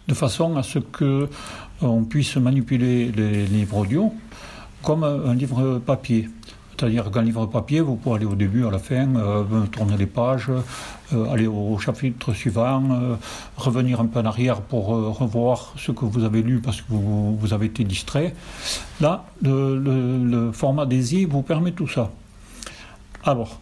de 0.08 0.13
façon 0.13 0.56
à 0.58 0.63
ce 0.63 0.80
que 0.80 1.30
on 1.82 2.04
puisse 2.04 2.36
manipuler 2.38 3.12
les 3.12 3.46
livres 3.46 3.78
audio 3.78 4.13
comme 4.84 5.04
un 5.04 5.34
livre 5.34 5.80
papier. 5.80 6.30
C'est-à-dire 6.78 7.10
qu'un 7.10 7.24
livre 7.24 7.48
papier, 7.48 7.82
vous 7.82 7.96
pouvez 7.96 8.18
aller 8.18 8.26
au 8.26 8.36
début, 8.36 8.66
à 8.66 8.70
la 8.70 8.78
fin, 8.78 9.16
euh, 9.16 9.44
tourner 9.72 9.98
les 9.98 10.06
pages, 10.06 10.50
euh, 11.13 11.32
aller 11.32 11.48
au 11.48 11.76
chapitre 11.80 12.34
suivant, 12.34 12.84
euh, 12.92 13.16
revenir 13.56 14.00
un 14.00 14.06
peu 14.06 14.20
en 14.20 14.26
arrière 14.26 14.62
pour 14.62 14.88
revoir 14.88 15.74
ce 15.76 15.92
que 15.92 16.06
vous 16.06 16.24
avez 16.24 16.44
lu 16.44 16.60
parce 16.60 16.82
que 16.82 16.88
vous, 16.90 17.54
avez 17.54 17.66
été 17.66 17.84
distrait. 17.84 18.36
Là, 19.02 19.26
le, 19.42 20.52
format 20.54 20.86
DAISY 20.86 21.26
vous 21.26 21.42
permet 21.42 21.72
tout 21.72 21.88
ça. 21.88 22.12
Alors, 23.24 23.60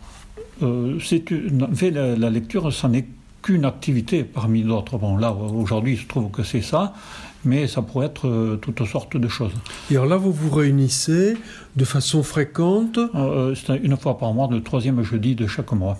fait, 0.59 1.91
la, 1.91 2.29
lecture, 2.29 2.73
ce 2.73 2.87
n'est 2.87 3.07
qu'une 3.41 3.63
activité 3.63 4.25
parmi 4.25 4.63
d'autres. 4.63 4.97
Bon, 4.97 5.15
là, 5.15 5.31
aujourd'hui, 5.31 5.95
je 5.95 6.05
trouve 6.05 6.31
que 6.31 6.43
c'est 6.43 6.61
ça 6.61 6.93
mais 7.45 7.67
ça 7.67 7.81
pourrait 7.81 8.07
être 8.07 8.27
euh, 8.27 8.57
toutes 8.57 8.83
sortes 8.85 9.17
de 9.17 9.27
choses. 9.27 9.53
Et 9.91 9.95
alors 9.95 10.07
là, 10.07 10.17
vous 10.17 10.31
vous 10.31 10.53
réunissez 10.53 11.37
de 11.75 11.85
façon 11.85 12.23
fréquente 12.23 12.97
euh, 12.97 13.07
euh, 13.15 13.55
C'est 13.55 13.77
une 13.77 13.95
fois 13.97 14.17
par 14.17 14.33
mois, 14.33 14.47
le 14.51 14.61
troisième 14.61 15.01
jeudi 15.03 15.35
de 15.35 15.47
chaque 15.47 15.71
mois. 15.71 15.97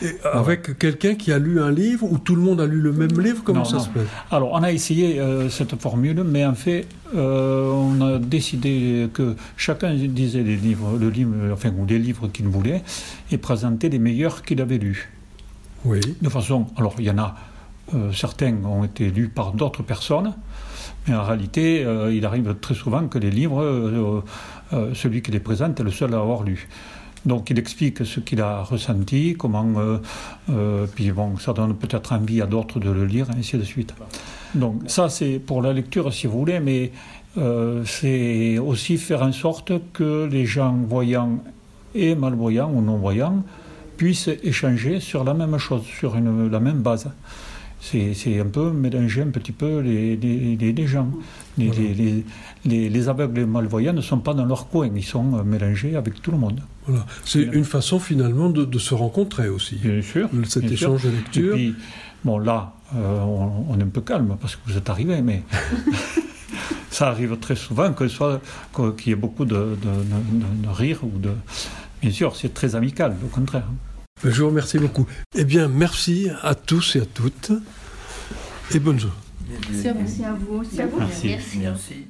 Et 0.00 0.16
avec 0.24 0.78
quelqu'un 0.78 1.14
qui 1.14 1.30
a 1.30 1.38
lu 1.38 1.60
un 1.60 1.70
livre 1.70 2.10
ou 2.10 2.16
tout 2.16 2.34
le 2.34 2.40
monde 2.40 2.58
a 2.58 2.66
lu 2.66 2.80
le 2.80 2.90
même 2.90 3.20
livre 3.20 3.42
Comment 3.44 3.66
ça 3.66 3.80
se 3.80 3.90
passe? 3.90 4.06
Alors, 4.30 4.52
on 4.52 4.62
a 4.62 4.72
essayé 4.72 5.20
cette 5.50 5.76
formule, 5.76 6.24
mais 6.24 6.46
en 6.46 6.54
fait, 6.54 6.86
on 7.14 8.00
a 8.00 8.18
décidé 8.18 9.10
que 9.12 9.36
chacun 9.58 9.94
disait 9.94 10.42
les 10.42 10.56
livres, 10.56 10.96
le 10.98 11.10
livre, 11.10 11.34
enfin, 11.52 11.70
ou 11.78 11.84
des 11.84 11.98
livres 11.98 12.28
qu'il 12.28 12.48
voulait 12.48 12.82
et 13.30 13.36
présentait 13.36 13.90
les 13.90 13.98
meilleurs 13.98 14.42
qu'il 14.42 14.62
avait 14.62 14.78
lus. 14.78 15.10
Oui. 15.84 16.00
De 16.22 16.28
façon, 16.30 16.66
alors 16.76 16.94
il 16.98 17.04
y 17.04 17.10
en 17.10 17.18
a, 17.18 17.36
certains 18.12 18.54
ont 18.64 18.84
été 18.84 19.10
lus 19.10 19.28
par 19.28 19.52
d'autres 19.52 19.82
personnes, 19.82 20.34
mais 21.08 21.14
en 21.14 21.24
réalité, 21.24 21.84
euh, 21.84 22.12
il 22.14 22.24
arrive 22.26 22.54
très 22.60 22.74
souvent 22.74 23.06
que 23.08 23.18
les 23.18 23.30
livres, 23.30 23.62
euh, 23.62 24.20
euh, 24.72 24.94
celui 24.94 25.22
qui 25.22 25.30
les 25.30 25.40
présente 25.40 25.80
est 25.80 25.82
le 25.82 25.90
seul 25.90 26.14
à 26.14 26.18
avoir 26.18 26.42
lu. 26.42 26.68
Donc 27.24 27.50
il 27.50 27.58
explique 27.58 28.04
ce 28.04 28.20
qu'il 28.20 28.40
a 28.40 28.62
ressenti, 28.62 29.34
comment, 29.36 29.74
puis 30.94 31.10
bon, 31.10 31.36
ça 31.36 31.52
donne 31.52 31.74
peut-être 31.74 32.12
envie 32.12 32.40
à 32.40 32.46
d'autres 32.46 32.78
de 32.78 32.90
le 32.90 33.04
lire, 33.06 33.26
ainsi 33.36 33.58
de 33.58 33.64
suite. 33.64 33.92
Donc 34.54 34.82
ça 34.86 35.08
c'est 35.08 35.40
pour 35.40 35.60
la 35.60 35.72
lecture 35.72 36.14
si 36.14 36.28
vous 36.28 36.38
voulez, 36.38 36.60
mais 36.60 36.92
c'est 37.84 38.58
aussi 38.58 38.98
faire 38.98 39.22
en 39.22 39.32
sorte 39.32 39.72
que 39.92 40.28
les 40.30 40.46
gens 40.46 40.72
voyants 40.88 41.42
et 41.92 42.14
malvoyants 42.14 42.70
ou 42.72 42.80
non-voyants 42.80 43.42
puissent 43.96 44.30
échanger 44.44 45.00
sur 45.00 45.24
la 45.24 45.34
même 45.34 45.58
chose, 45.58 45.82
sur 45.82 46.14
la 46.14 46.60
même 46.60 46.82
base. 46.82 47.10
C'est 47.80 48.40
un 48.40 48.46
peu 48.46 48.70
mélanger 48.72 49.22
un 49.22 49.30
petit 49.30 49.52
peu 49.52 49.78
les, 49.80 50.16
les, 50.16 50.86
gens. 50.86 51.10
Les, 51.56 52.24
les, 52.64 53.08
aveugles 53.08 53.40
et 53.40 53.46
malvoyants 53.46 53.92
ne 53.92 54.00
sont 54.00 54.18
pas 54.18 54.34
dans 54.34 54.44
leur 54.44 54.68
coin, 54.68 54.90
ils 54.94 55.04
sont 55.04 55.38
euh, 55.38 55.42
mélangés 55.44 55.96
avec 55.96 56.20
tout 56.20 56.30
le 56.30 56.38
monde. 56.38 56.60
Voilà. 56.86 57.06
C'est 57.24 57.42
une 57.42 57.64
façon 57.64 57.98
finalement 57.98 58.50
de, 58.50 58.78
se 58.78 58.94
rencontrer 58.94 59.48
aussi. 59.48 59.76
Bien 59.76 60.02
sûr. 60.02 60.28
Cet 60.44 60.64
échange 60.64 61.04
de 61.04 61.10
lecture. 61.10 61.54
Et 61.54 61.56
puis, 61.56 61.74
bon 62.24 62.38
là, 62.38 62.74
euh, 62.96 63.20
on, 63.20 63.78
est 63.78 63.82
un 63.82 63.88
peu 63.88 64.00
calme 64.00 64.36
parce 64.40 64.56
que 64.56 64.60
vous 64.66 64.76
êtes 64.76 64.90
arrivé, 64.90 65.22
mais 65.22 65.42
ça 66.90 67.08
arrive 67.08 67.36
très 67.38 67.56
souvent 67.56 67.92
qu'il 67.92 69.08
y 69.08 69.10
ait 69.10 69.14
beaucoup 69.14 69.44
de, 69.44 69.54
de, 69.54 70.66
de 70.66 70.68
rire 70.68 71.00
ou 71.04 71.18
de. 71.18 71.30
Bien 72.02 72.10
sûr, 72.10 72.36
c'est 72.36 72.54
très 72.54 72.74
amical, 72.76 73.14
au 73.24 73.28
contraire. 73.28 73.68
Je 74.24 74.42
vous 74.42 74.48
remercie 74.48 74.78
beaucoup. 74.78 75.06
Eh 75.34 75.44
bien, 75.44 75.68
merci 75.68 76.28
à 76.42 76.54
tous 76.54 76.96
et 76.96 77.00
à 77.00 77.06
toutes. 77.06 77.52
Et 78.74 78.78
bonne 78.78 78.98
journée. 78.98 79.14
Merci 79.70 79.88
à 79.88 79.92
vous. 79.92 80.00
Merci 80.00 80.80
à 80.80 80.86
vous. 80.86 80.98
Merci. 80.98 81.58
merci. 81.58 82.08